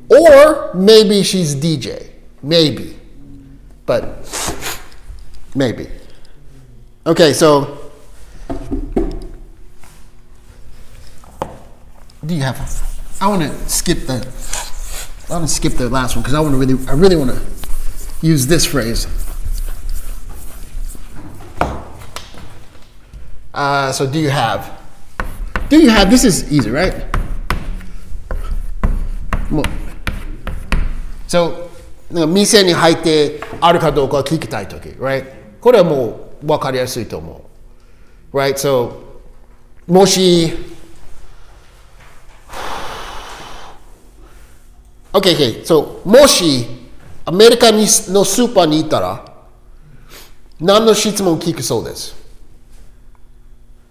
[0.09, 2.11] Or maybe she's DJ.
[2.43, 2.99] Maybe.
[3.87, 4.29] But
[5.55, 5.89] maybe.
[7.07, 7.79] Okay, so
[12.23, 14.13] do you have I want to skip the
[15.29, 17.31] I want to skip the last one because I want to really I really want
[17.31, 17.41] to
[18.21, 19.07] use this phrase.
[23.51, 24.74] Uh, so do you have?
[25.69, 26.09] Do you have?
[26.09, 26.93] This is easy, right?
[29.49, 29.63] Mo-
[31.27, 31.65] So
[32.11, 35.25] なんか店に入ってあるかどうか聞きたいとき、right?
[35.59, 37.41] これはもう分かりやすいと思
[38.33, 38.37] う。
[38.37, 38.53] Right?
[38.55, 38.91] So
[39.87, 40.53] もし
[45.13, 45.63] Okay, okay.
[45.63, 46.65] So もし
[47.25, 47.77] アメリカに
[48.09, 49.25] のスーパーに行ったら
[50.59, 52.13] 何の質問聞くそうです？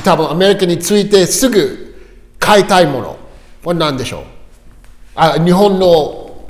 [0.00, 1.94] 多分アメリカに着いてすぐ
[2.38, 3.16] 買いたいもの。
[3.64, 4.22] は何でしょう？
[5.14, 6.46] あ日本の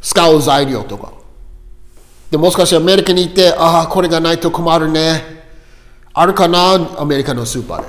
[0.00, 1.12] 使う材料とか。
[2.30, 5.22] でもしかしてアメリカに行ってああこれがないと困るね。
[6.12, 7.00] あるかな？
[7.00, 7.86] アメリカのスーパーで。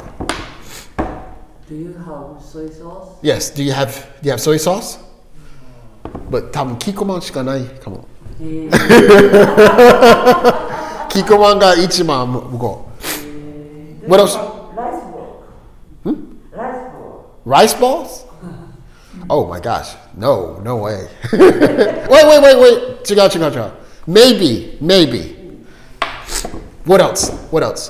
[1.69, 3.19] Do you have soy sauce?
[3.21, 3.87] Yes, do you have,
[4.21, 4.99] do you have soy sauce?
[6.31, 8.07] But 多分キーコマンしかないかも。
[8.41, 8.71] えー。
[11.09, 12.86] キーコマンが一番向こう
[14.07, 14.35] what else?
[14.35, 15.43] Rice ball.
[16.03, 16.15] Hmm?
[16.51, 17.41] Rice ball.
[17.45, 18.25] Rice balls?
[19.29, 19.93] Oh my gosh.
[20.15, 21.05] No, no way.
[21.33, 23.03] wait, wait, wait, wait.
[23.03, 23.81] Check out, check out, check out.
[24.05, 25.35] Maybe, maybe.
[26.85, 27.29] What else?
[27.51, 27.89] What else?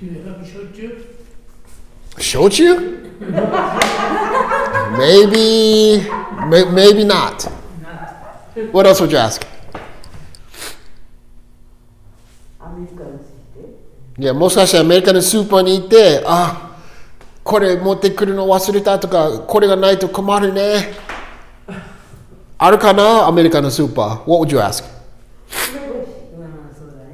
[0.00, 1.04] Do they have shochu?
[2.16, 3.00] Shochu?
[4.98, 6.08] maybe,
[6.48, 7.44] may, maybe not.
[8.72, 9.46] What else would you ask?
[14.16, 16.76] いや、もしかしてアメリカのスーパーに行って、あ、
[17.42, 20.92] これ持ってくるの忘れたとか、これがないと困るね。
[22.56, 24.84] あるかなアメリカのスーパー？What would you ask?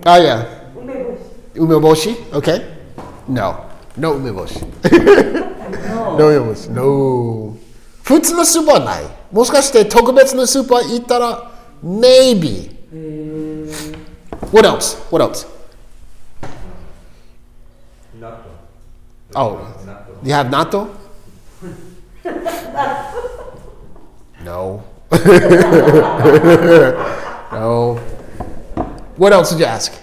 [0.05, 0.47] あ、いや。
[0.77, 1.21] 梅干し。
[1.55, 2.63] 梅干し ?Okay?
[3.29, 3.65] No.
[3.97, 4.61] No 梅干し。
[6.19, 6.71] no 梅干し。
[6.71, 7.57] No.
[8.03, 9.05] 普通のスーパーない。
[9.33, 11.51] もしかして特別なスーパー行ったら、
[11.83, 12.71] Maybe.
[14.53, 14.99] What else?
[15.11, 15.60] What else?
[19.36, 19.60] Oh,
[20.24, 20.90] you have natto?
[24.44, 24.84] no.
[27.52, 28.00] no.
[29.18, 29.94] What else did you ask?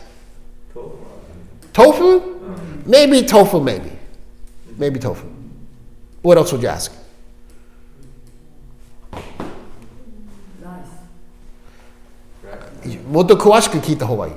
[1.73, 2.21] Tofu?
[2.87, 3.93] Maybe tofu, maybe.
[4.77, 5.27] Maybe tofu.
[6.23, 6.93] What else would you ask?
[13.13, 14.33] もっと詳しく聞いた方がいい。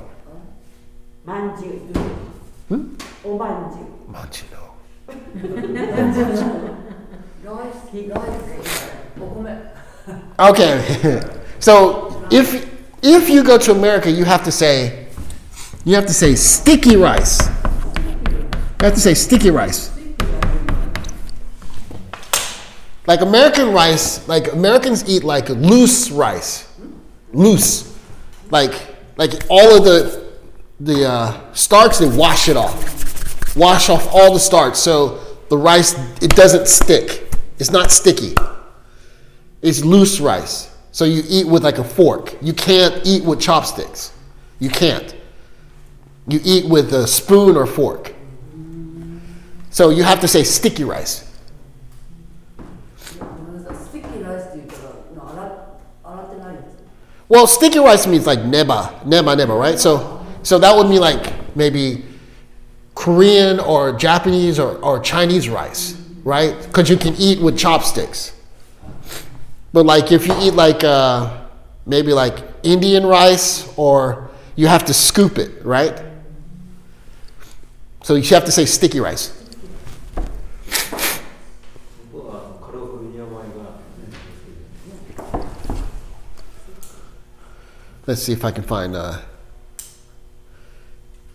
[1.26, 2.76] まんじゅう。
[3.24, 4.12] おまんじゅう。
[4.12, 4.69] まんじゅうの。
[10.39, 11.21] okay.
[11.59, 12.71] so if
[13.03, 15.09] if you go to America, you have to say
[15.85, 17.41] you have to say sticky rice.
[18.81, 19.91] You have to say sticky rice.
[23.07, 26.69] Like American rice, like Americans eat like loose rice,
[27.33, 27.99] loose,
[28.51, 28.75] like
[29.17, 30.31] like all of the
[30.81, 33.10] the uh, starch they wash it off
[33.57, 37.29] wash off all the starch so the rice it doesn't stick.
[37.59, 38.35] It's not sticky.
[39.63, 40.75] It's loose rice.
[40.93, 42.37] So you eat with like a fork.
[42.41, 44.13] You can't eat with chopsticks.
[44.59, 45.15] You can't.
[46.27, 48.15] You eat with a spoon or fork.
[49.71, 51.27] So you have to say sticky rice.
[57.29, 59.79] Well, sticky rice means like neba, neba, neba, right?
[59.79, 62.05] So, so that would mean like maybe
[63.01, 66.55] Korean or Japanese or, or Chinese rice, right?
[66.61, 68.37] Because you can eat with chopsticks.
[69.73, 71.47] But like if you eat like uh,
[71.87, 75.99] maybe like Indian rice, or you have to scoop it, right?
[78.03, 79.33] So you have to say sticky rice.
[88.07, 88.95] Let's see if I can find.
[88.95, 89.23] Uh,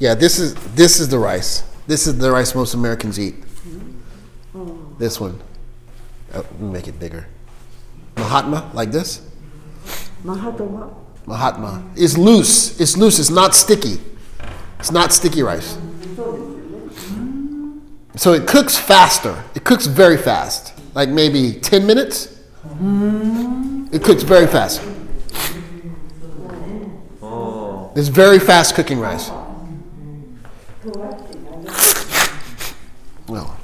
[0.00, 1.62] Yeah, this is this is the rice.
[1.86, 3.34] This is the rice most Americans eat.
[4.98, 5.40] This one.
[6.34, 7.26] Oh, make it bigger.
[8.16, 9.20] Mahatma, like this.
[10.24, 10.94] Mahatma.
[11.26, 11.82] Mahatma.
[11.96, 12.80] It's loose.
[12.80, 13.18] It's loose.
[13.18, 13.98] It's not sticky.
[14.78, 15.76] It's not sticky rice.
[18.16, 19.44] So it cooks faster.
[19.54, 20.72] It cooks very fast.
[20.94, 22.38] Like maybe 10 minutes.
[23.92, 24.82] It cooks very fast.
[27.96, 29.30] It's very fast cooking rice.
[33.28, 33.56] Well.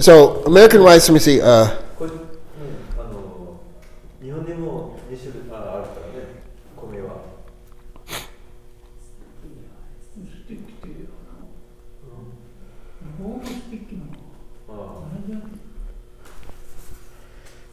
[0.00, 1.40] So, American rice, let me see.
[1.40, 1.76] Uh,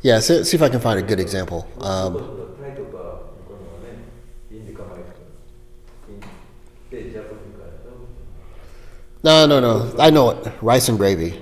[0.02, 1.68] yeah, see, see if I can find a good example.
[1.82, 2.45] Um,
[9.26, 9.92] No, no, no.
[9.98, 10.54] I know it.
[10.62, 11.42] Rice and gravy.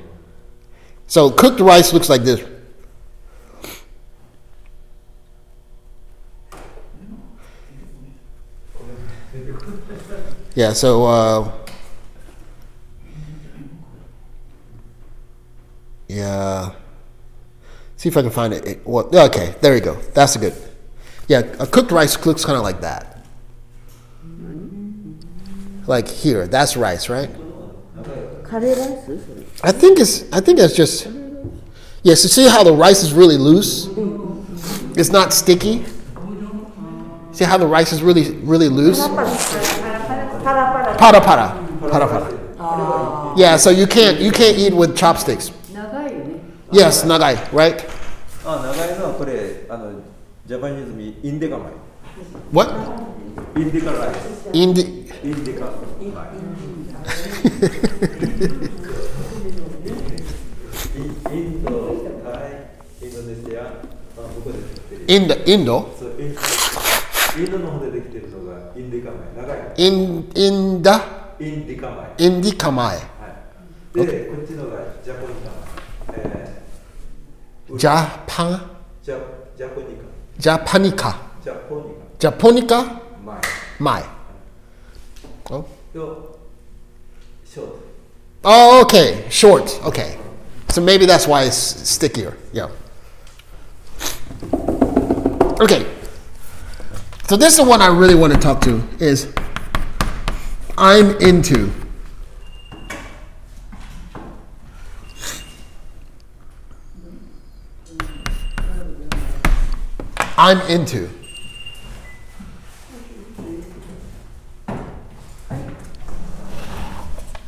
[1.06, 2.42] So cooked rice looks like this.
[10.56, 11.52] Yeah, so uh,
[16.08, 16.72] yeah.
[17.98, 18.66] See if I can find it.
[18.66, 19.96] it well, okay, there you go.
[20.14, 20.54] That's a good.
[21.28, 23.26] Yeah, a cooked rice looks kind of like that.
[25.86, 27.30] Like here, that's rice, right?
[28.53, 29.17] カレーライスそれ
[29.63, 30.27] I think it's.
[30.33, 31.09] I think that's just.
[32.03, 32.15] Yeah.
[32.15, 33.89] So see how the rice is really loose.
[34.97, 35.85] It's not sticky.
[37.33, 39.01] See how the rice is really, really loose.
[39.09, 41.55] パラパラ Para para,
[41.91, 43.35] para para.
[43.37, 43.57] Yeah.
[43.57, 45.53] So you can't you can't eat with chopsticks.
[45.73, 46.41] 長いよね
[46.73, 47.85] Yes, nagai, right?
[48.45, 49.93] あ長いのはこれあの
[50.47, 51.71] ジャパニーズミインディカ米
[52.53, 52.73] What?
[53.57, 54.13] インディカラ
[65.08, 65.90] インドインド？
[67.36, 71.02] インドの方でできてるのがインディカマイ長いインインダ？
[71.40, 72.24] インディカマイ。
[72.26, 73.02] インディカマイ、は
[73.96, 75.50] い、で、こっちのがジャポニカ、
[76.14, 76.64] え、
[77.76, 78.62] ジャパン？
[79.04, 79.20] ジャ
[79.58, 80.04] ジャポニカ。
[80.38, 81.18] ジャパニカ。
[81.44, 81.90] ジャポニカ。
[82.20, 83.02] ジャポニカ？
[83.24, 83.42] マイ。
[83.80, 84.00] マ、
[87.54, 87.84] ト
[88.46, 89.26] Oh, okay.
[89.30, 89.80] Short.
[89.86, 90.18] Okay.
[90.70, 92.36] So maybe that's why it's stickier.
[92.52, 92.70] Yeah.
[95.62, 95.90] Okay.
[97.30, 99.34] So this is the one I really want to talk to is
[100.78, 101.72] I'm into.
[110.38, 111.10] I'm into.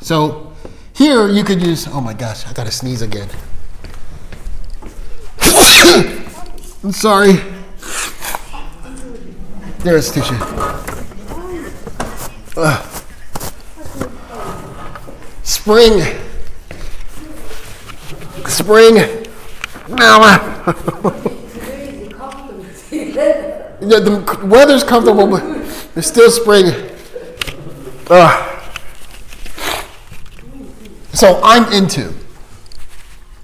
[0.06, 0.53] So
[0.94, 3.27] here you could use, oh my gosh, I gotta sneeze again.
[6.84, 7.38] I'm sorry.
[9.80, 10.38] There's tissue.
[15.41, 16.03] Spring.
[18.45, 18.95] Spring.
[23.82, 25.44] Yeah, the weather's comfortable, but
[25.95, 26.73] it's still spring.
[31.15, 32.13] So I'm into.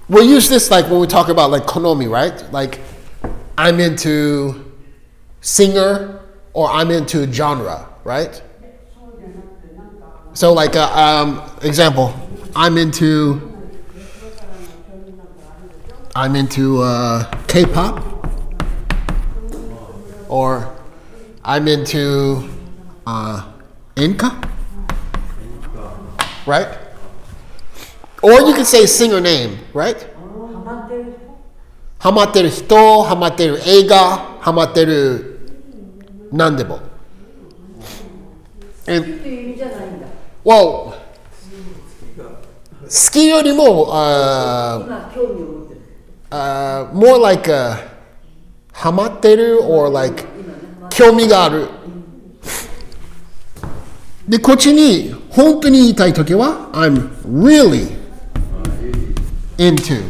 [0.09, 2.51] We'll use this like when we talk about like konomi, right?
[2.51, 2.81] Like
[3.57, 4.71] I'm into
[5.39, 6.21] singer
[6.53, 8.41] or I'm into genre, right?
[10.33, 12.13] So, like, uh, um, example,
[12.55, 13.49] I'm into
[16.15, 18.03] I'm into uh, K-pop,
[20.27, 20.75] or
[21.43, 22.49] I'm into
[23.07, 23.49] uh,
[23.95, 24.49] enka,
[26.45, 26.80] right?
[28.22, 29.96] Or you can say singer name, right?
[30.56, 31.26] ハマってる人
[31.98, 35.40] ハマってる人、ハマってる映画、ハマってる
[36.32, 36.76] 何でも。
[36.76, 36.80] っ
[38.84, 40.06] ていう意味じゃないんだ
[40.44, 40.92] Well,
[42.84, 45.80] 好きよりも、uh, 今興味を持ってる
[46.30, 47.76] uh, more like a
[48.72, 50.24] ハマってる or like
[50.90, 51.68] 興味がある。
[54.28, 57.99] で、こっちに本当に言いたいときは I'm really
[59.60, 60.02] into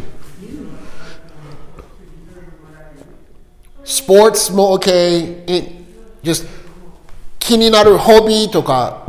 [3.85, 5.87] sports も OK in,
[6.23, 6.47] just
[7.39, 9.07] 気になるホビーとか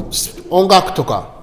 [0.50, 1.36] 音楽とか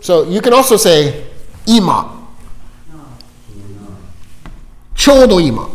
[0.00, 1.24] So you can also say
[1.66, 2.28] 今
[4.94, 5.68] ちょうど今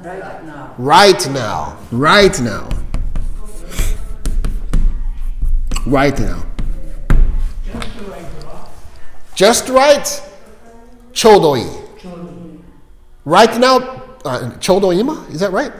[0.00, 0.74] Right now.
[0.78, 2.68] right now right now
[5.86, 6.44] right now
[9.34, 10.02] just right
[11.12, 11.64] ちょうどいい
[13.24, 13.78] right now
[14.24, 15.72] uh, ちょうど今 is that right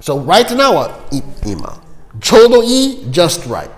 [0.00, 1.80] so right now はい今
[2.20, 3.68] ちょうどいい just right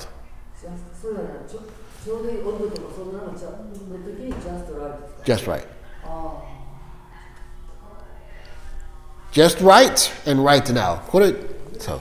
[1.00, 1.60] そうだなちょ
[2.04, 3.56] ちょうどいい温度とかそんなのじゃの
[4.04, 5.66] 時に just right just right
[6.04, 6.42] あ
[9.32, 11.34] just right and right now これ
[11.78, 12.00] so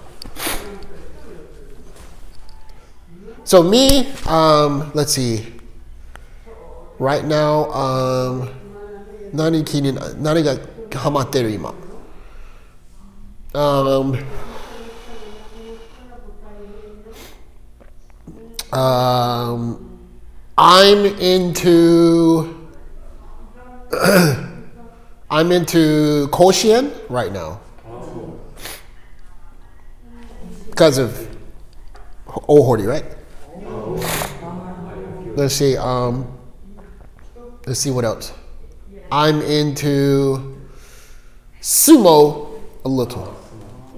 [3.47, 5.45] so me um let's see
[6.99, 8.49] right now um
[9.33, 10.55] 何気にな何が
[10.93, 11.73] ハマってる今
[13.53, 14.17] um
[18.71, 19.89] um
[20.55, 22.47] I'm into
[25.29, 27.59] I'm into Koshien right now
[30.69, 31.27] because of
[32.47, 33.05] Ohori, right?
[35.36, 35.76] Let's see.
[35.76, 36.26] Um,
[37.66, 38.32] let's see what else.
[39.12, 40.58] I'm into
[41.60, 43.36] sumo a little.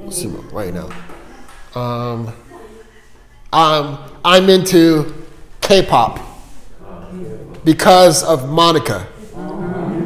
[0.09, 0.91] Sumo right now.
[1.81, 2.33] Um,
[3.53, 5.15] um, I'm into
[5.61, 6.21] K-pop
[7.65, 9.07] because of Monica.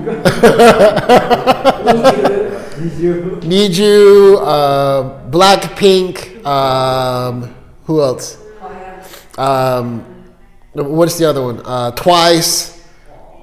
[3.42, 6.44] Need you, uh, Blackpink.
[6.46, 7.54] Um,
[7.84, 8.43] who else?
[9.38, 10.04] Um,
[10.72, 11.60] what's the other one?
[11.64, 12.74] Uh, Twice.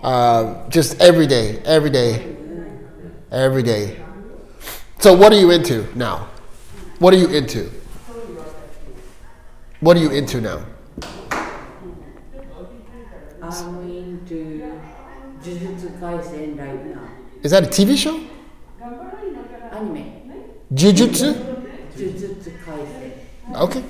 [0.03, 2.35] Uh, just every day, every day,
[3.31, 4.01] every day.
[4.99, 6.27] So, what are you into now?
[6.97, 7.69] What are you into?
[9.79, 10.65] What are you into now?
[13.43, 14.71] I'm into
[15.43, 17.07] Jujutsu Kaisen right now.
[17.43, 18.19] Is that a TV show?
[19.71, 20.13] Anime.
[20.73, 21.33] Jujutsu?
[21.95, 23.11] Jujutsu Kaisen.
[23.55, 23.83] Okay.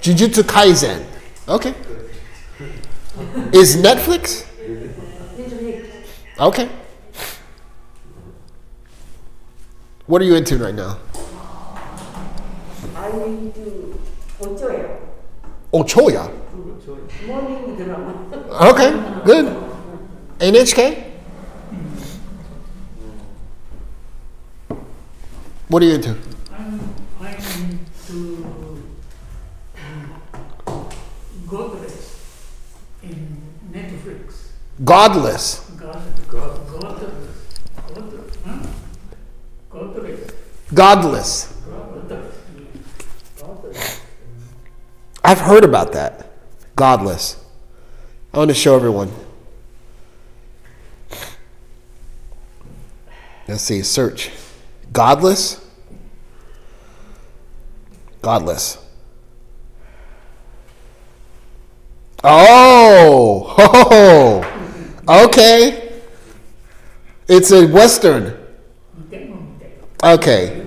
[0.00, 1.11] Jujutsu Kaisen.
[1.48, 1.74] Okay.
[3.52, 4.46] Is Netflix?
[6.38, 6.68] Okay.
[10.06, 10.98] What are you into right now?
[12.96, 13.98] I'm into
[14.40, 14.98] Ochoya
[15.72, 16.30] Ochoya.
[17.26, 18.12] morning drama
[18.70, 18.90] Okay,
[19.24, 19.46] good.
[20.38, 21.04] NHK?
[25.68, 26.10] What are you into?
[26.52, 27.36] I'm, I'm
[27.70, 28.44] into
[30.66, 30.90] um,
[31.52, 32.16] Godless
[33.02, 34.46] in Netflix.
[34.82, 35.58] Godless.
[35.78, 37.28] God, God, Godless.
[37.94, 38.66] God, huh?
[39.68, 40.30] Godless.
[40.72, 41.54] Godless.
[41.68, 42.36] Godless.
[43.38, 44.00] Godless.
[45.22, 46.30] I've heard about that.
[46.74, 47.36] Godless.
[48.32, 49.12] I want to show everyone.
[53.46, 54.30] Let's see, search.
[54.90, 55.62] Godless?
[58.22, 58.81] Godless.
[62.24, 63.54] Oh,
[65.26, 66.00] okay.
[67.28, 68.38] It's a Western.
[70.04, 70.62] Okay.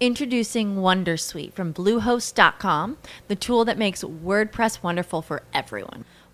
[0.00, 6.04] Introducing Wondersuite from Bluehost.com, the tool that makes WordPress wonderful for everyone.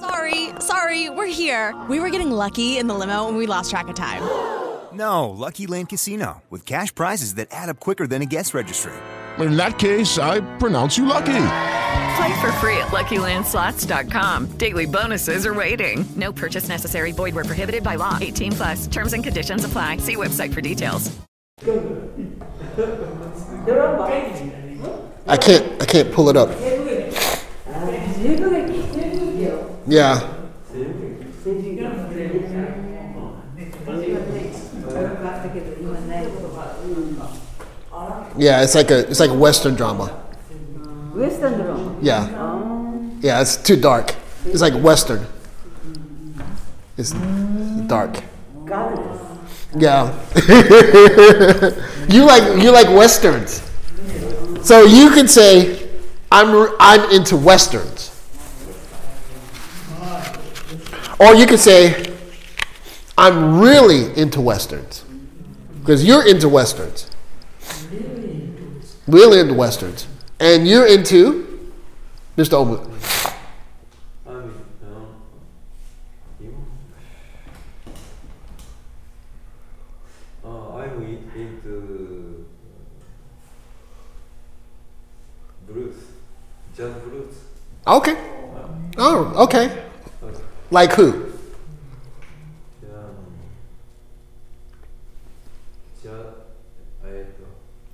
[0.00, 1.74] Sorry, sorry, we're here.
[1.88, 4.22] We were getting lucky in the limo and we lost track of time.
[4.92, 8.92] No, LuckyLand Casino, with cash prizes that add up quicker than a guest registry.
[9.38, 11.42] In that case, I pronounce you lucky.
[12.16, 14.52] Play for free at LuckyLandSlots.com.
[14.56, 16.06] Daily bonuses are waiting.
[16.16, 17.12] No purchase necessary.
[17.12, 18.16] Void where prohibited by law.
[18.20, 18.86] 18 plus.
[18.86, 19.98] Terms and conditions apply.
[19.98, 21.14] See website for details.
[25.26, 25.82] I can't.
[25.82, 26.48] I can't pull it up.
[29.88, 30.32] Yeah.
[38.38, 40.06] Yeah, it's like a it's like a Western drama.
[41.14, 41.96] Western drama.
[42.02, 42.28] Yeah.
[42.36, 43.10] Oh.
[43.20, 44.14] Yeah, it's too dark.
[44.44, 45.26] It's like Western.
[46.98, 47.12] It's
[47.86, 48.22] dark.
[49.78, 50.12] Yeah.
[52.08, 53.62] you like you like westerns.
[54.62, 55.88] So you can say
[56.30, 57.95] I'm I'm into westerns.
[61.18, 62.12] Or you could say
[63.16, 65.04] I'm really into westerns.
[65.80, 67.08] Because you're into westerns.
[69.06, 70.06] Really into westerns.
[70.40, 71.70] And you're into
[72.36, 72.58] Mr.
[72.58, 72.84] Omu.
[74.26, 74.52] I'm,
[76.40, 76.54] you?
[80.44, 82.46] I'm i- into
[85.66, 85.94] blues,
[86.76, 86.92] jazz.
[87.86, 88.16] Okay.
[88.98, 89.85] Oh, okay.
[90.70, 91.26] Like who?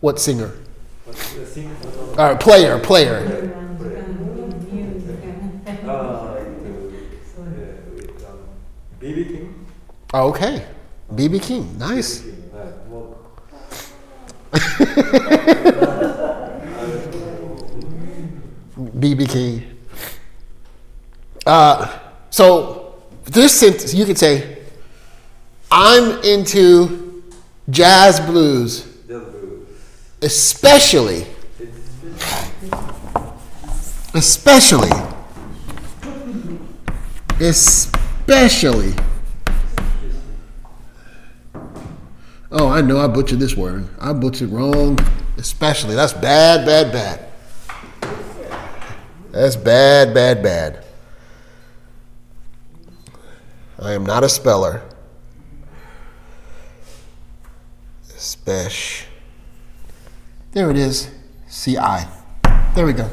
[0.01, 0.53] What singer?
[1.07, 3.53] All right, player, player.
[8.99, 9.67] BB King.
[10.13, 10.67] Okay.
[11.15, 11.79] BB King.
[11.79, 12.23] Nice.
[18.99, 19.79] BB King.
[21.47, 21.99] Uh,
[22.33, 24.59] so this sentence, you could say,
[25.71, 27.23] I'm into
[27.71, 28.89] jazz blues,
[30.21, 31.25] especially,
[34.15, 34.91] especially,
[37.41, 38.95] especially.
[42.51, 43.89] Oh, I know I butchered this word.
[44.01, 44.99] I butchered wrong.
[45.39, 45.95] Especially.
[45.95, 47.27] That's bad, bad, bad.
[49.33, 50.85] That's bad, bad, bad.
[53.83, 54.81] I am not a speller.
[58.07, 59.07] Spesh.
[60.53, 61.11] There it is.
[61.49, 62.07] C I.
[62.77, 63.11] There we go.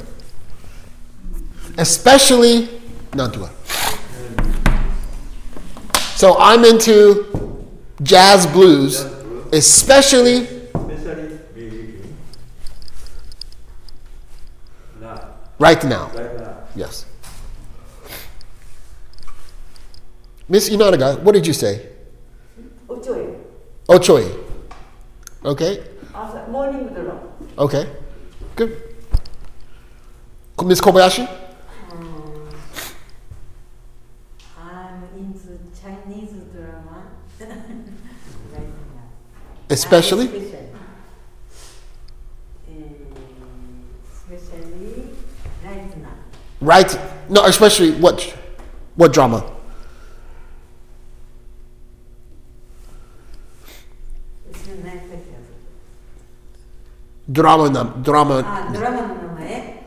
[1.80, 2.68] Especially
[3.14, 3.50] Nantua.
[6.16, 7.66] So I'm into
[8.04, 9.02] jazz blues,
[9.52, 12.16] especially especially BB King.
[15.02, 15.30] Now.
[15.58, 16.12] right now.
[16.14, 16.58] Right now.
[16.76, 17.09] Yes.
[20.50, 21.86] Miss Inanaga, what did you say?
[22.88, 23.38] Ochoi.
[23.88, 24.26] Ochoi.
[25.46, 25.84] Okay.
[26.14, 27.20] After morning udon.
[27.56, 27.86] Okay.
[28.56, 28.76] Good.
[30.66, 31.28] Miss Kobayashi?
[31.28, 32.50] Hmm.
[34.60, 37.12] I'm into Chinese drama.
[39.70, 40.26] Especially?
[42.68, 42.74] Eh,
[44.12, 45.10] especially
[45.64, 46.10] right now.
[46.60, 47.00] Right.
[47.30, 48.24] No, especially what?
[48.96, 49.46] What drama?
[57.33, 59.85] 드라마 드라마에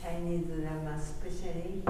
[0.00, 1.84] Chinese 드라마 스페셜리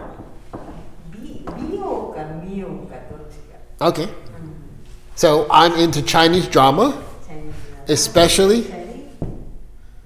[1.19, 3.89] 미 미호가 미호가 도치가.
[3.89, 4.09] Okay.
[5.17, 6.93] So I'm into Chinese drama.
[7.27, 7.55] Chinese
[7.89, 8.65] especially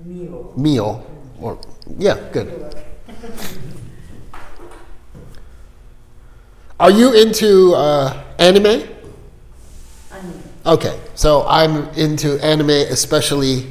[0.05, 0.53] meal.
[0.57, 1.05] meal
[1.41, 1.59] or
[1.99, 2.49] yeah, good.
[6.79, 8.83] Are you into uh, anime?
[10.68, 13.68] Okay, so I'm into anime, especially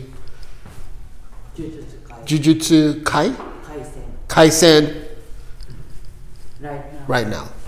[2.25, 3.29] Jujutsu Kai?
[3.29, 4.03] Kaisen.
[4.29, 5.05] Kaisen.
[6.59, 7.05] Right now.
[7.07, 7.49] Right now.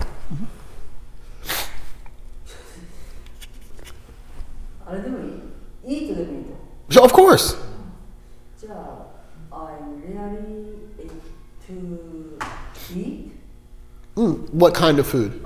[4.89, 6.51] Mm-hmm.
[6.89, 7.55] so of course.
[9.51, 10.73] I'm really
[11.67, 12.39] into
[12.95, 13.31] eat.
[14.15, 15.45] Mm, what kind of food?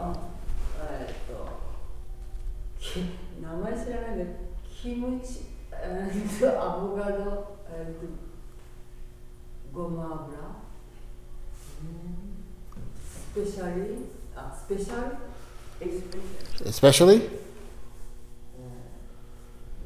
[4.82, 5.40] キムチ、
[5.72, 8.06] えーっと、アボカド、えーっと、
[9.72, 10.38] ごま油、
[13.02, 15.16] スペシャリ、あ、スペシャル、
[15.80, 16.18] エクスペ
[16.78, 17.38] シャル、 Especially?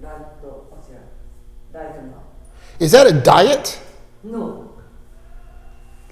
[0.03, 0.13] ライ
[0.43, 0.99] ト、あ、違う、
[1.73, 2.13] ライトな。
[2.81, 3.79] Is that a diet?
[4.25, 4.73] No、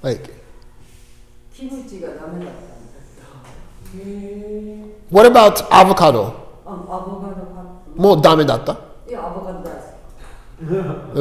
[0.03, 0.31] Like
[1.55, 2.51] キムチがダメだったんだ
[3.93, 4.05] けど。
[4.05, 4.97] へえ。
[5.11, 6.33] what about avocado?
[6.65, 8.78] あ、アボカド買っ もうダメだった？
[9.08, 9.82] いや、アボカド大好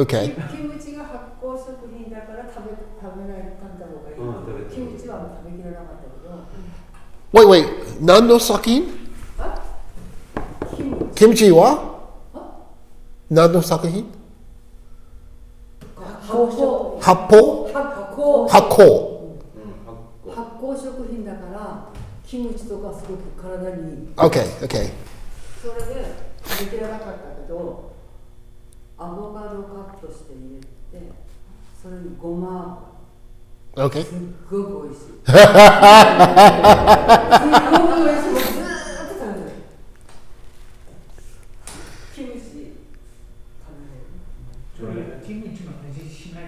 [0.05, 0.11] き。
[0.55, 6.35] キムチが発酵食品だから食べ食べない食べた方がいい、うん食べたキムチはあんま食べきれなかったけど、
[7.33, 8.05] Wait, wait.
[8.05, 8.83] 何の作品
[11.15, 11.51] キムチ。
[11.51, 11.95] は？
[13.29, 14.11] 何の作品？
[15.95, 17.77] 発酵発泡発
[18.15, 18.47] 酵。
[18.47, 18.79] 発酵。
[20.29, 21.89] 発酵食品だから
[22.25, 24.07] キムチとかすごく体にいい。
[24.15, 24.91] Okay, okay.
[25.61, 27.92] それで食べきれなかったけど
[28.98, 30.60] アボカドカットして入
[30.92, 31.12] れて
[31.82, 32.86] それにごま
[33.76, 34.02] Okay.
[34.04, 34.18] すっ
[34.50, 35.30] ごく美味しいすっごく
[38.04, 39.52] 美味しいもうずーっと食べてる
[42.14, 44.10] キムチ食べれる
[44.76, 46.42] それキムチの味しない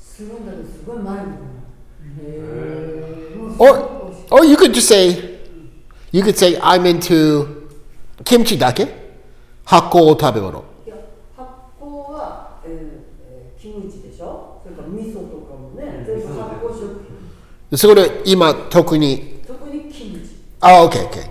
[0.00, 1.30] するんだけどすごい前に
[2.20, 5.38] へー Or, or you could just say,
[6.12, 7.55] you could say, I'm into
[8.26, 8.86] kimchi だけ
[9.64, 10.64] 発酵食べ物。
[10.86, 10.96] いや
[11.36, 12.72] 発酵は、えー
[13.28, 17.06] えーキムチでしょそれから味噌とかもね全部発酵食
[17.70, 21.30] 品そこで今特に、特にキムチあ、OK, OK.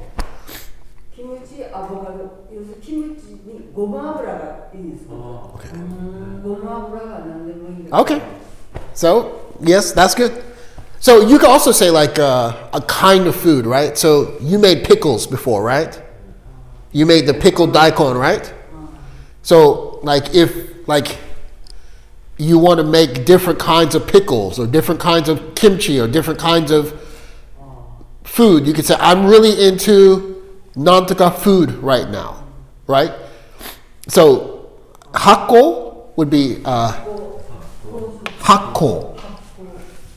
[1.13, 8.21] キムチアボカド要するにキムチにごま油がいいんですようんごま油が何でもいいんだけど Okay.
[8.93, 10.31] So, yes, that's good.
[10.99, 13.97] So you could also say like uh, a kind of food, right?
[13.97, 15.99] So you made pickles before, right?
[16.96, 18.50] You made the pickled daikon, right?
[19.42, 21.18] So like if like
[22.38, 26.40] you want to make different kinds of pickles or different kinds of kimchi or different
[26.40, 26.98] kinds of
[28.24, 30.42] food, you could say I'm really into
[30.74, 32.42] nantaka food right now,
[32.86, 33.12] right?
[34.08, 34.70] So
[35.12, 36.92] hakko would be uh,
[38.38, 39.20] hakko.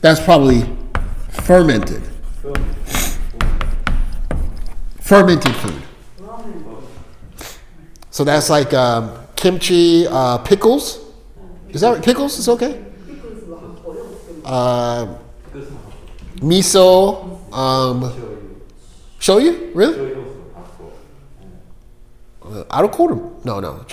[0.00, 0.62] That's probably
[1.28, 2.02] fermented.
[5.02, 5.82] Fermented food.
[8.10, 10.98] So that's like um, kimchi uh, pickles.
[11.70, 12.38] Is that pickles?
[12.38, 12.84] Is okay.
[14.44, 15.14] Uh,
[16.36, 17.52] miso.
[17.52, 18.12] Um,
[19.38, 20.14] you Really?
[22.42, 23.44] Uh, Arukorum?
[23.44, 23.84] No, no.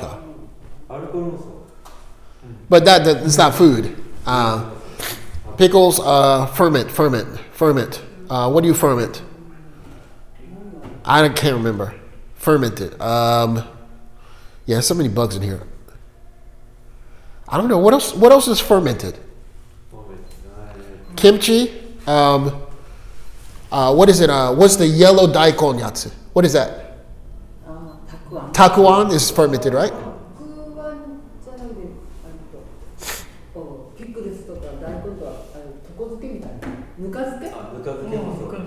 [2.69, 3.95] But that, that it's not food.
[4.25, 4.71] Uh,
[5.57, 8.01] pickles, uh, ferment, ferment, ferment.
[8.29, 9.21] Uh, what do you ferment?
[11.05, 11.93] I can't remember.
[12.35, 12.99] Fermented.
[13.01, 13.63] Um,
[14.67, 15.61] yeah, so many bugs in here.
[17.47, 18.13] I don't know what else.
[18.13, 19.17] What else is fermented?
[21.15, 21.71] Kimchi.
[22.05, 22.61] Um,
[23.71, 24.29] uh, what is it?
[24.29, 26.11] Uh, what's the yellow daikon yatsu?
[26.33, 26.99] What is that?
[27.65, 28.53] Uh, takuan.
[28.53, 29.93] takuan is fermented, right?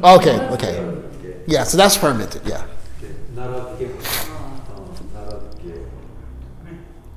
[0.02, 0.74] Ah, okay, okay.
[1.46, 2.64] Yeah, so that's fermented, yeah.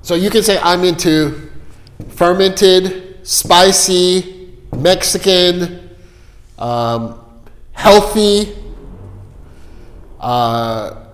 [0.04, 1.50] So you can say I'm into
[2.10, 5.90] fermented, spicy, Mexican,
[6.60, 7.20] um,
[7.72, 8.54] healthy,
[10.20, 11.06] uh,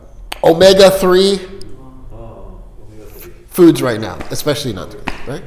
[0.43, 1.39] omega three
[3.49, 4.95] foods right now, especially not
[5.27, 5.43] right.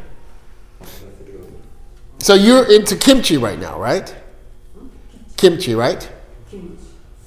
[2.18, 4.14] So you're into kimchi right now, right?
[5.36, 6.08] Kimchi, right?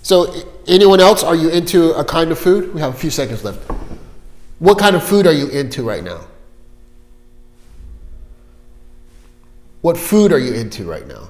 [0.01, 0.33] So
[0.65, 1.23] anyone else?
[1.23, 2.73] Are you into a kind of food?
[2.73, 3.69] We have a few seconds left.
[4.60, 6.27] What kind of food are you into right now?
[9.82, 11.28] What food are you into right now?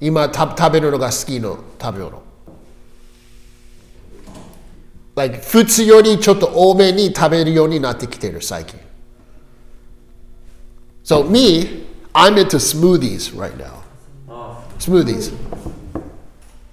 [0.00, 2.22] 今た食べるのが好きの食べ物。
[5.16, 8.80] like 普通よりちょっと多めに食べるようになってきてる最近
[11.04, 13.82] So me, I'm into smoothies right now.
[14.78, 15.32] Smoothies.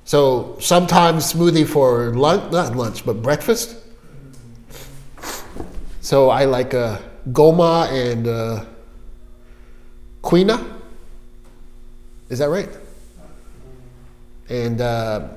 [0.05, 3.75] So sometimes smoothie for lunch, not lunch, but breakfast.
[6.06, 6.98] So I like uh,
[7.32, 8.64] goma and uh,
[10.22, 10.64] quina.
[12.28, 12.68] Is that right?
[14.48, 15.30] And uh,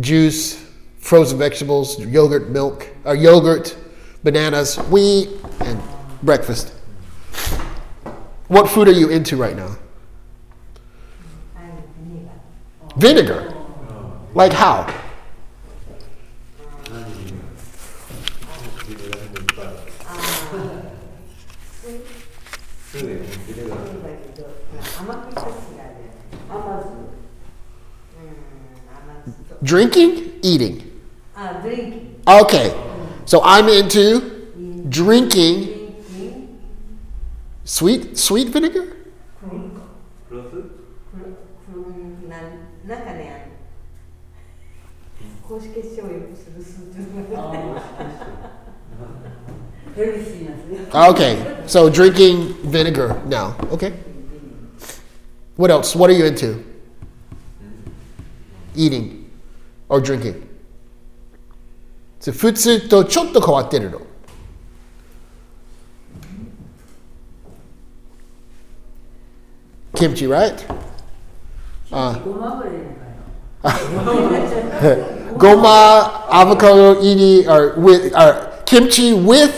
[0.00, 0.64] juice,
[0.96, 3.76] frozen vegetables, yogurt, milk, or yogurt,
[4.24, 5.28] bananas, wheat,
[5.60, 5.78] and
[6.22, 6.72] breakfast.
[8.48, 9.76] What food are you into right now?
[12.96, 13.52] Vinegar.
[14.32, 14.86] Like how?
[29.62, 30.40] Drinking?
[30.42, 31.00] Eating?
[31.34, 32.20] Uh, drinking.
[32.26, 32.74] Okay.
[33.24, 34.20] So I'm into
[34.88, 36.58] drinking, drinking.
[37.64, 38.96] sweet sweet vinegar?
[50.94, 53.56] okay, so drinking vinegar now.
[53.70, 53.92] Okay.
[55.56, 55.94] What else?
[55.94, 56.62] What are you into?
[58.74, 59.15] Eating
[59.89, 60.41] or drinking?
[62.19, 64.01] それ普通とちょっと変わってるの。
[69.93, 70.55] Kimchi, right?
[71.91, 79.51] Uh, ごま油入れないかよ goma, avocado, iri, or with or kimchi with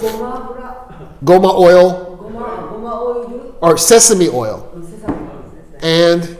[0.00, 0.76] ごま油
[1.24, 6.34] goma oil ごまごまオイル or sesame oil セサミですね and セ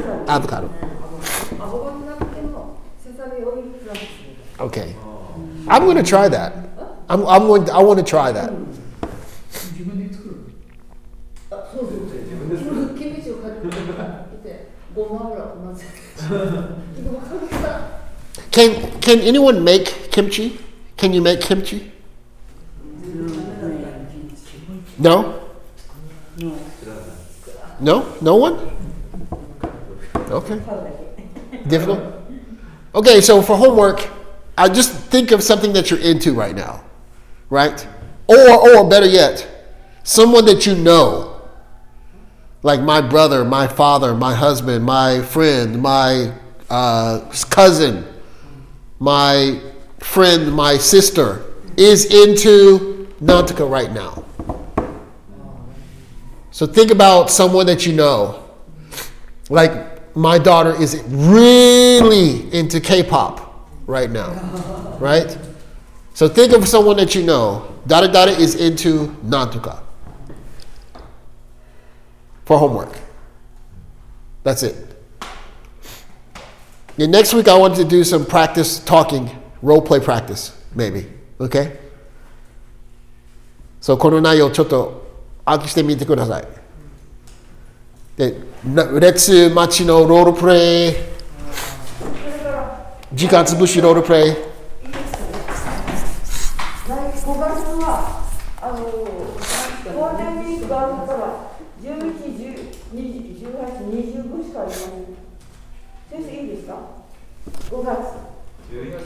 [0.00, 0.81] サミ avocado.
[4.63, 4.95] Okay.
[5.67, 6.53] I'm going to try that.
[7.09, 8.49] I'm, I'm going to, I want to try that.
[18.51, 20.57] can, can anyone make kimchi?
[20.95, 21.91] Can you make kimchi?
[24.97, 25.41] No?
[27.81, 28.15] No?
[28.21, 28.55] No one?
[30.15, 30.61] Okay.
[31.67, 31.99] Difficult?
[32.95, 34.07] Okay, so for homework,
[34.57, 36.83] I just think of something that you're into right now,
[37.49, 37.87] right?
[38.27, 39.47] Or, or better yet,
[40.03, 41.41] someone that you know,
[42.61, 46.33] like my brother, my father, my husband, my friend, my
[46.69, 48.05] uh, cousin,
[48.99, 49.59] my
[49.99, 51.43] friend, my sister,
[51.75, 54.23] is into Nautica right now.
[56.51, 58.39] So think about someone that you know.
[59.49, 63.42] Like my daughter is really into K-pop
[63.86, 64.32] right now,
[65.00, 65.36] right?
[66.14, 67.74] So think of someone that you know.
[67.86, 69.80] Dada Dada is into Nautica
[72.44, 72.98] for homework.
[74.42, 74.76] That's it.
[76.98, 79.30] And next week I want to do some practice talking,
[79.62, 81.06] role play practice, maybe.
[81.40, 81.78] Okay?
[83.80, 85.06] So この内容ちょっと
[85.46, 86.44] 暗記してみてください。
[88.16, 88.34] で、
[88.64, 90.94] な列待ちのロールプレイ、
[93.13, 94.31] 時間潰しロールプレイ。
[94.31, 94.35] 来
[96.87, 98.23] 5月は
[98.61, 101.19] あのゴールデンウィークがあるから
[101.81, 103.47] 11、10 20 18、
[103.87, 104.91] 25しかありません
[106.11, 106.75] 先生いいですか
[107.69, 107.95] ？5月。
[108.71, 108.99] 11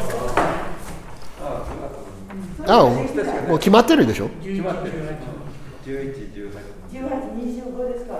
[2.68, 2.70] あ
[3.48, 4.30] もう決まってるでしょ？
[4.44, 4.94] 決まってる
[5.86, 6.54] 11、18
[6.92, 7.02] 18、
[7.74, 8.20] 25ですから